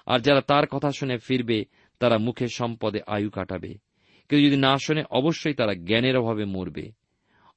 আর 0.06 0.20
যারা 0.20 0.42
তার 0.42 0.68
কথা 0.68 0.92
শুনে 0.92 1.18
ফিরবে, 1.18 1.65
তারা 2.00 2.18
মুখে 2.18 2.48
সম্পদে 2.48 3.00
আয়ু 3.08 3.30
কাটাবে। 3.30 3.78
কেউ 4.30 4.39
যদি 4.39 4.58
না 4.58 4.78
শোনে, 4.78 5.04
অবশ্যই 5.10 5.54
তারা 5.54 5.74
জ্ঞানের 5.74 6.18
অভাবে 6.18 6.46
মরবে। 6.46 6.92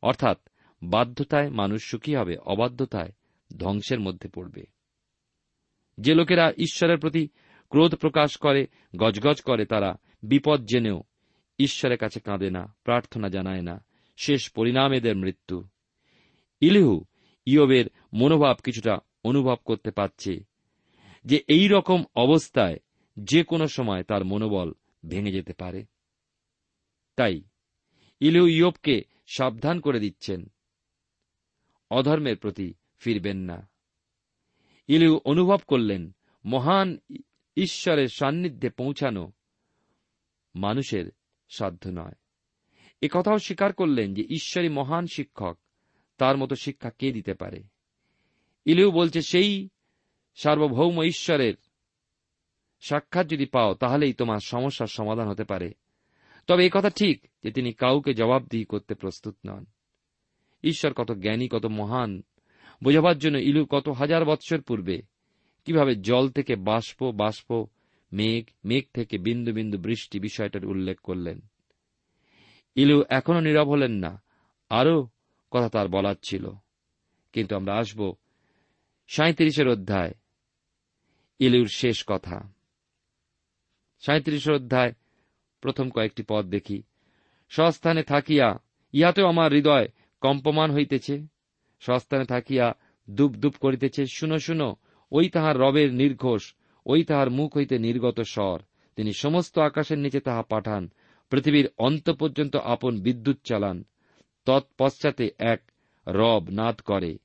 অর্থাৎ, 0.03 0.39
বাধ্যতায় 0.83 1.51
মানুষ 1.51 1.83
সুখী 1.85 2.15
হবে, 2.15 2.37
অবাধ্যতায় 2.37 3.13
ধ্বংসের 3.59 4.01
মধ্যে 4.01 4.29
পড়বে। 4.29 4.63
যে 5.99 6.15
লোকেরা 6.15 6.53
ঈশ্বরের 6.59 6.99
প্রতি 6.99 7.29
ক্রোধ 7.71 7.95
প্রকাশ 7.95 8.37
করে, 8.37 8.67
গজগজ 8.97 9.41
করে, 9.41 9.67
তারা 9.67 9.97
বিপদ 10.23 10.65
জেনেও 10.65 11.03
ঈশ্বরের 11.59 11.99
কাছে 11.99 12.21
কাঁদে 12.21 12.51
না, 12.51 12.75
প্রার্থনা 12.85 13.29
জানায় 13.29 13.63
না। 13.63 13.85
শেষ 14.23 14.51
পরিণাম 14.51 14.93
এদের 14.93 15.17
মৃত্যু। 15.17 15.69
ইলিহু 16.61 17.05
ইয়বের 17.47 17.85
মনোভাব 18.13 18.57
কিছুটা 18.65 18.99
অনুভব 19.25 19.57
করতে 19.65 19.91
পারছে 19.91 20.45
যে 21.25 21.45
এই 21.49 21.69
রকম 21.69 22.05
অবস্থায় 22.15 22.79
যে 23.17 23.45
কোনো 23.45 23.69
সময় 23.69 24.03
তার 24.03 24.25
মনোবল 24.25 24.73
ভেঙে 25.09 25.33
যেতে 25.33 25.53
পারে। 25.53 25.85
তাই 27.17 27.43
ইলিহু 28.21 28.47
ইয়বকে 28.47 29.05
সাবধান 29.27 29.81
করে 29.81 30.01
দিচ্ছেন। 30.01 30.47
অধর্মের 31.91 32.37
প্রতি 32.37 32.75
ফিরবেন 32.99 33.39
না। 33.39 33.71
ইলিউ 34.87 35.21
অনুভব 35.25 35.59
করলেন 35.67 36.15
মহান 36.45 36.99
ঈশ্বরের 37.57 38.09
সান্নিধ্যে 38.09 38.71
পৌঁছানো 38.71 39.33
মানুষের 40.55 41.11
সাধ্য 41.49 41.89
নয়। 41.89 42.22
কথাও 43.09 43.39
স্বীকার 43.39 43.73
করলেন 43.73 44.15
যে 44.15 44.23
ঈশ্বরই 44.23 44.69
মহান 44.69 45.07
শিক্ষক। 45.07 45.59
তার 46.19 46.37
মতো 46.37 46.55
শিক্ষা 46.55 46.91
কে 46.91 47.13
দিতে 47.13 47.35
পারে? 47.35 47.63
ইলিউ 48.65 48.91
বলছে, 48.91 49.23
সেই 49.23 49.69
সার্বভৌম 50.35 51.03
ঈশ্বরের 51.03 51.55
সাক্ষাৎ 52.81 53.27
যদি 53.27 53.47
পাও, 53.47 53.75
তাহলেই 53.75 54.13
তোমার 54.13 54.39
সমস্যার 54.45 54.87
সমাধান 54.87 55.29
হতে 55.29 55.45
পারে। 55.45 55.75
তবে 56.47 56.71
কথা 56.73 56.91
ঠিক 56.91 57.27
যে 57.45 57.51
তিনি 57.51 57.73
কাউকে 57.73 58.15
জবাবদিহি 58.15 58.65
করতে 58.65 58.95
প্রস্তুত 58.95 59.37
নন। 59.47 59.67
ঈশ্বর 60.65 60.93
কত 60.93 61.13
জ্ঞানী, 61.13 61.49
কত 61.49 61.67
মহান। 61.67 62.23
বোঝাবার 62.85 63.19
জন্য 63.19 63.39
ইলু 63.39 63.67
কত 63.67 63.89
হাজার 63.89 64.25
বৎসর 64.25 64.61
পূর্বে 64.61 65.03
কীভাবে 65.65 65.97
জল 65.97 66.31
থেকে 66.31 66.57
বাষ্প 66.57 67.11
বাষ্প, 67.11 67.67
মেঘ 68.13 68.45
মেঘ 68.65 68.85
থেকে 68.95 69.19
বিন্দু 69.19 69.53
বিন্দু 69.53 69.79
বৃষ্টি 69.79 70.21
বিষয়টার 70.21 70.65
উল্লেখ 70.65 71.01
করলেন। 71.01 71.41
ইলু 72.75 73.05
এখনও 73.09 73.41
নীরব 73.41 73.69
হলেন 73.69 73.93
না, 73.93 74.23
আরও 74.71 75.09
কথা 75.51 75.69
তার 75.69 75.89
বলার 75.89 76.15
ছিল। 76.23 76.51
কিন্তু 77.33 77.57
আমরা 77.57 77.75
আসব 77.75 78.15
সাঁত্রিশের 79.09 79.69
অধ্যায় 79.69 80.15
ইলুর 81.39 81.69
শেষ 81.69 82.05
কথা। 82.07 82.53
সাঁত্রিশের 84.01 84.53
অধ্যায়, 84.53 84.93
প্রথম 85.61 85.91
কয়েকটি 85.91 86.23
পদ 86.29 86.45
দেখি। 86.47 86.83
স্বস্থানে 87.51 88.03
থাকিয়া, 88.03 88.59
ইহাতেও 88.93 89.27
আমার 89.27 89.53
হৃদয় 89.53 89.89
কম্পমান 90.21 90.71
হইতেছে। 90.71 91.27
স্বস্থানে 91.81 92.25
থাকিয়া 92.25 92.73
দুপ 93.11 93.33
দুপ 93.33 93.55
করিতেছে। 93.61 94.07
শুনো 94.07 94.39
শুনো, 94.39 94.77
ওই 95.13 95.29
তাহার 95.29 95.59
রবের 95.59 95.95
নির্ঘোষ, 95.95 96.55
ওই 96.87 97.05
তাহার 97.05 97.31
মুখ 97.31 97.57
হইতে 97.57 97.79
নির্গত 97.79 98.21
স্বর। 98.21 98.61
তিনি 98.97 99.13
সমস্ত 99.13 99.59
আকাশের 99.59 99.99
নিচে 99.99 100.21
তাহা 100.21 100.43
পাঠান। 100.43 100.91
পৃথিবীর 101.33 101.69
অন্ত 101.79 102.11
পর্যন্ত 102.11 102.57
আপন 102.57 103.01
বিদ্যুৎ 103.01 103.37
চালান। 103.45 103.85
তৎপশ্চাতে 104.45 105.31
এক 105.39 105.63
রব 106.07 106.47
নাদ 106.51 106.81
করে। 106.81 107.19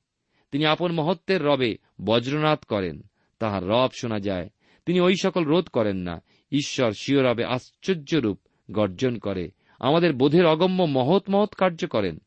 তিনি 0.50 0.66
আপন 0.66 0.92
মহত্বের 0.92 1.44
রবে 1.44 1.76
বজ্রনাথ 2.04 2.64
করেন। 2.64 3.02
তাহার 3.38 3.68
রব 3.68 3.88
শোনা 4.00 4.18
যায়, 4.18 4.48
তিনি 4.86 5.00
ওই 5.00 5.14
সকল 5.22 5.44
রোধ 5.44 5.68
করেন 5.68 5.96
না। 5.96 6.22
ঈশ্বর 6.52 6.92
শিওরবে 6.92 7.44
আশ্চর্যরূপ 7.44 8.38
গর্জন 8.70 9.18
করে, 9.18 9.50
আমাদের 9.80 10.12
বোধের 10.12 10.46
অগম্য 10.46 10.82
মহৎ 10.82 11.30
মহৎ 11.30 11.54
কার্য 11.54 11.86
করেন। 11.86 12.18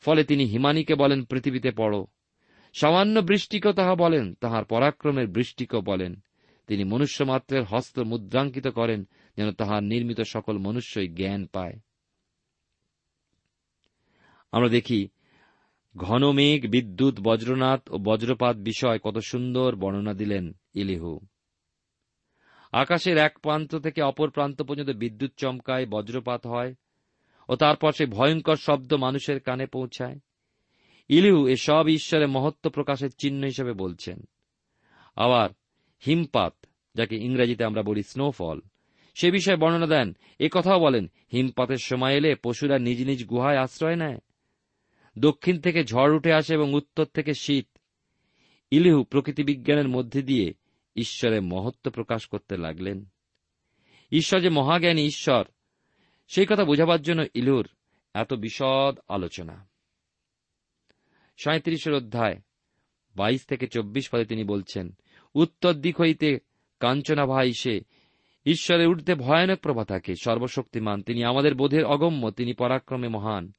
ফলে 0.00 0.24
তিনি 0.24 0.44
হিমানীকে 0.44 0.94
বলেন, 0.94 1.24
পৃথিবীতে 1.24 1.70
পড়ো। 1.70 2.06
সামান্য 2.80 3.20
বৃষ্টিকেও 3.20 3.72
তাহা 3.72 3.94
বলেন, 3.94 4.34
তাহার 4.34 4.64
পরাক্রমের 4.64 5.26
বৃষ্টিকেও 5.26 5.80
বলেন। 5.80 6.22
তিনি 6.70 6.84
মনুষ্যমাত্রের 6.84 7.64
হস্ত 7.64 7.98
মুদ্রাঙ্কিত 7.98 8.68
করেন 8.68 9.08
যেন 9.36 9.52
তাহার 9.52 9.82
নির্মিত 9.82 10.20
সকল 10.20 10.58
মনুষ্যই 10.58 11.08
জ্ঞান 11.08 11.46
পায়। 11.46 11.80
আমরা 14.52 14.68
দেখি 14.68 15.08
ঘন 15.96 16.32
মেঘ 16.32 16.70
বিদ্যুৎ, 16.70 17.20
বজ্রনাথ 17.20 17.90
ও 17.90 17.98
বজ্রপাত 17.98 18.56
বিষয় 18.56 18.98
কত 18.98 19.18
সুন্দর 19.18 19.76
বর্ণনা 19.76 20.14
দিলেন 20.14 20.52
ইলিহু। 20.74 21.20
আকাশের 22.72 23.18
এক 23.18 23.38
প্রান্ত 23.38 23.76
থেকে 23.76 24.02
অপর 24.02 24.30
প্রান্ত 24.30 24.62
পর্যন্ত 24.62 24.90
বিদ্যুৎ 24.90 25.30
চমকায়, 25.36 25.86
বজ্রপাত 25.86 26.46
হয় 26.46 26.74
ও 27.48 27.56
তারপর 27.56 27.92
সে 27.92 28.06
ভয়ঙ্কর 28.06 28.56
শব্দ 28.56 28.94
মানুষের 28.94 29.40
কানে 29.40 29.66
পৌঁছায়। 29.66 30.18
ইলিহু 31.08 31.48
এ 31.48 31.56
সব 31.56 31.88
ঈশ্বরের 31.88 32.28
মহত্ব 32.28 32.70
প্রকাশের 32.70 33.10
চিহ্ন 33.18 33.44
হিসেবে 33.44 33.72
বলছেন। 33.72 34.28
আবার 35.16 35.50
হিমপাত 36.06 36.59
যাকে 37.00 37.16
ইংরেজিতে 37.16 37.64
আমরা 37.64 37.82
বলি 37.82 38.02
স্নোফল 38.02 38.60
সে 39.14 39.30
বিষয়ে 39.30 39.56
বর্ণনা 39.56 39.86
দেন, 39.86 40.16
এ 40.38 40.48
কথাও 40.52 40.80
বলেন, 40.80 41.10
হিমপাতের 41.32 41.76
সময় 41.76 42.14
এলে 42.14 42.34
পশুরা 42.34 42.78
নিজ 42.78 43.06
নিজ 43.06 43.24
গুহায় 43.24 43.58
আশ্রয় 43.58 43.96
নেয়। 43.96 44.18
দক্ষিণ 45.18 45.60
থেকে 45.60 45.84
ঝড় 45.84 46.16
উঠে 46.16 46.32
আসে 46.32 46.54
এবং 46.54 46.74
উত্তর 46.74 47.04
থেকে 47.04 47.34
শীত। 47.34 47.66
ইলিহু 48.70 49.04
প্রকৃতি 49.04 49.44
বিজ্ঞানের 49.44 49.88
মধ্যে 49.88 50.22
দিয়ে 50.22 50.54
ঈশ্বরের 50.96 51.42
মহত্ব 51.42 51.90
প্রকাশ 51.90 52.26
করতে 52.26 52.56
লাগলেন। 52.56 53.04
ঈশ্বর 54.12 54.40
যে 54.40 54.48
মহাজ্ঞানী 54.48 55.06
ঈশ্বর, 55.06 55.44
সেই 56.28 56.46
কথা 56.46 56.64
বোঝাবার 56.64 57.02
জন্য 57.02 57.24
ইলুর 57.34 57.68
এত 58.14 58.34
বিশদ 58.34 58.98
আলোচনা। 59.08 59.68
সাঁত্রিশের 61.44 61.92
অধ্যায়, 61.92 62.36
বাইশ 63.16 63.46
থেকে 63.46 63.66
চব্বিশ 63.66 64.08
পদে 64.12 64.24
তিনি 64.24 64.44
বলছেন, 64.44 64.96
উত্তর 65.34 65.72
দিক 65.72 66.00
হইতে 66.00 66.38
কাঞ্চনা 66.80 67.26
ভাই 67.26 67.52
সে 67.52 67.80
ঈশ্বরের 68.46 68.88
ঊর্ধ্বে 68.88 69.14
ভয়ানক 69.14 69.58
প্রভা 69.58 69.84
থাকে, 69.84 70.14
সর্বশক্তিমান। 70.22 71.02
তিনি 71.02 71.24
আমাদের 71.24 71.54
বোধের 71.54 71.84
অগম্য, 71.84 72.30
তিনি 72.30 72.52
পরাক্রমে 72.52 73.08
মহান। 73.08 73.52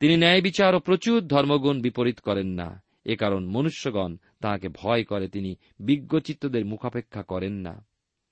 তিনি 0.00 0.16
ন্যায় 0.16 0.42
বিচার 0.42 0.74
ও 0.74 0.80
প্রচুর 0.80 1.20
ধর্মগুণ 1.20 1.80
বিপরীত 1.80 2.18
করেন 2.18 2.46
না। 2.46 2.82
এ 3.04 3.16
কারণ 3.16 3.46
মনুষ্যগণ 3.46 4.16
তাহাকে 4.40 4.68
ভয় 4.68 5.04
করে, 5.04 5.28
তিনি 5.28 5.54
বিজ্ঞচিত্তদের 5.80 6.66
মুখাপেক্ষা 6.66 7.22
করেন 7.22 7.52
না। 7.52 7.86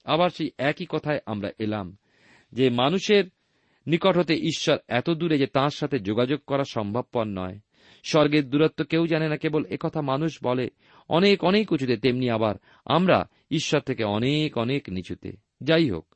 আবার 0.05 0.31
সেই 0.31 0.51
একই 0.59 0.87
কথায় 0.89 1.19
আমরা 1.27 1.51
এলাম 1.59 1.97
যে 2.53 2.71
মানুষের 2.71 3.25
নিকট 3.87 4.17
হতে 4.17 4.35
ঈশ্বর 4.35 4.79
এত 4.89 5.11
দূরে 5.11 5.39
যে 5.39 5.47
তাঁর 5.47 5.71
সাথে 5.71 5.99
যোগাযোগ 5.99 6.41
করা 6.47 6.63
সম্ভবপর 6.65 7.25
নয়। 7.25 7.59
স্বর্গের 8.09 8.51
দূরত্ব 8.51 8.85
কেউ 8.85 9.07
জানে 9.07 9.29
না, 9.29 9.37
কেবল 9.37 9.65
একথা 9.65 10.01
মানুষ 10.01 10.39
বলে। 10.45 10.71
অনেক 11.09 11.45
অনেক 11.45 11.73
উঁচুতে, 11.73 11.97
তেমনি 11.97 12.31
আবার 12.31 12.55
আমরা 12.85 13.29
ঈশ্বর 13.51 13.81
থেকে 13.81 14.05
অনেক 14.05 14.59
অনেক 14.59 14.89
নিচুতে। 14.89 15.33
যাই 15.61 15.91
হোক, 15.91 16.15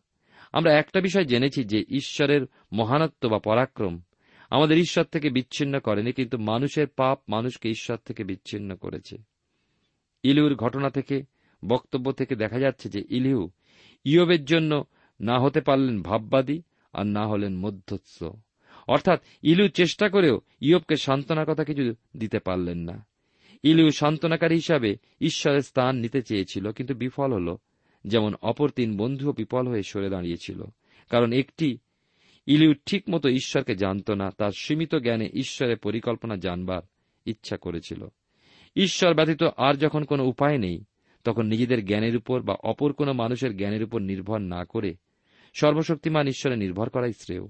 আমরা 0.52 0.78
একটা 0.78 1.00
বিষয় 1.00 1.24
জেনেছি 1.24 1.64
যে 1.64 1.84
ঈশ্বরের 1.88 2.46
মহানত্ব 2.72 3.28
বা 3.28 3.38
পরাক্রম 3.38 4.00
আমাদের 4.50 4.78
ঈশ্বর 4.78 5.04
থেকে 5.04 5.30
বিচ্ছিন্ন 5.30 5.78
করেনি, 5.78 6.12
কিন্তু 6.12 6.38
মানুষের 6.38 6.86
পাপ 6.88 7.18
মানুষকে 7.28 7.68
ঈশ্বর 7.68 7.96
থেকে 8.04 8.24
বিচ্ছিন্ন 8.24 8.74
করেছে। 8.74 9.16
ইলিউর 10.22 10.54
ঘটনা 10.54 10.90
থেকে, 10.90 11.22
বক্তব্য 11.64 12.12
থেকে 12.12 12.36
দেখা 12.36 12.58
যাচ্ছে 12.58 12.88
যে 12.88 13.04
ইলিউ 13.10 13.50
ইয়বের 14.04 14.44
জন্য 14.44 14.84
না 15.20 15.38
হতে 15.38 15.60
পারলেন 15.60 16.02
ভাববাদী 16.02 16.62
আর 16.92 17.06
না 17.06 17.26
হলেন 17.26 17.56
মধ্যস্থ। 17.56 18.24
অর্থাৎ 18.88 19.22
ইলু 19.42 19.68
চেষ্টা 19.68 20.08
করেও 20.08 20.40
ইয়বকে 20.60 20.96
সান্ত্বনার 20.96 21.46
কথা 21.46 21.64
কিছু 21.64 21.94
দিতে 22.16 22.38
পারলেন 22.38 22.78
না। 22.78 23.06
ইলু 23.62 23.90
সান্ত্বনাকারী 23.90 24.54
হিসাবে 24.54 24.96
ঈশ্বরের 25.20 25.60
স্থান 25.60 25.96
নিতে 25.96 26.22
চেয়েছিল, 26.22 26.72
কিন্তু 26.72 26.94
বিফল 26.94 27.32
হল। 27.32 27.56
যেমন 28.04 28.34
অপর 28.42 28.70
তিন 28.70 28.96
বন্ধুও 28.96 29.32
বিফল 29.32 29.68
হয়ে 29.68 29.82
সরে 29.82 30.08
দাঁড়িয়েছিল। 30.08 30.64
কারণ 31.10 31.32
একটি, 31.32 31.78
ইলিউ 32.46 32.74
ঠিক 32.86 33.02
মতো 33.10 33.28
ঈশ্বরকে 33.28 33.74
জানত 33.74 34.10
না, 34.10 34.30
তার 34.38 34.50
সীমিত 34.58 34.94
জ্ঞানে 34.94 35.28
ঈশ্বরের 35.34 35.76
পরিকল্পনা 35.76 36.36
জানবার 36.36 36.82
ইচ্ছা 37.26 37.56
করেছিল। 37.56 38.08
ঈশ্বর 38.76 39.14
ব্যতীত 39.14 39.42
আর 39.56 39.74
যখন 39.74 40.04
কোনো 40.04 40.24
উপায় 40.24 40.58
নেই, 40.58 40.84
তখন 41.24 41.46
নিজেদের 41.46 41.86
জ্ঞানের 41.86 42.16
উপর 42.16 42.42
বা 42.42 42.54
অপর 42.54 42.92
কোনো 42.92 43.12
মানুষের 43.12 43.56
জ্ঞানের 43.56 43.82
উপর 43.82 44.00
নির্ভর 44.00 44.38
না 44.38 44.64
করে 44.64 44.94
সর্বশক্তিমান 45.54 46.28
ঈশ্বরে 46.28 46.56
নির্ভর 46.56 46.88
করাই 46.88 47.12
শ্রেয়। 47.12 47.48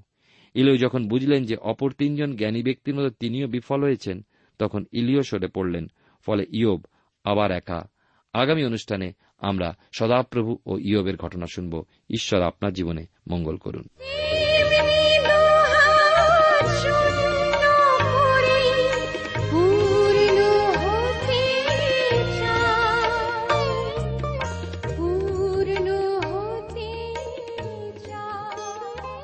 ইলিও 0.55 0.77
যখন 0.77 1.09
বুঝলেন 1.09 1.45
যে 1.45 1.57
অপর 1.57 1.91
তিনজন 1.91 2.37
জ্ঞানী 2.37 2.63
ব্যক্তির 2.63 2.95
মতো 2.95 3.11
তিনিও 3.11 3.47
বিফল 3.47 3.83
হয়েছেন, 3.83 4.27
তখন 4.59 4.85
ইলিও 4.93 5.23
সরে 5.23 5.49
পড়লেন, 5.49 5.89
ফলে 6.27 6.47
ইয়োব 6.53 6.87
আবার 7.25 7.51
একা 7.51 7.89
আগামী 8.33 8.65
অনুষ্ঠানে 8.65 9.13
আমরা 9.39 9.75
সদাপ্রভু 9.93 10.59
ও 10.67 10.79
ইয়োবের 10.79 11.17
ঘটনা 11.17 11.47
শুনব 11.47 11.85
ঈশ্বর 12.11 12.43
আপনার 12.43 12.73
জীবনে 12.73 13.07
মঙ্গল 13.29 13.57
করুন। 13.57 13.89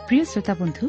প্রিয় 0.08 0.24
শ্রোতা 0.24 0.54
বন্ধু 0.54 0.88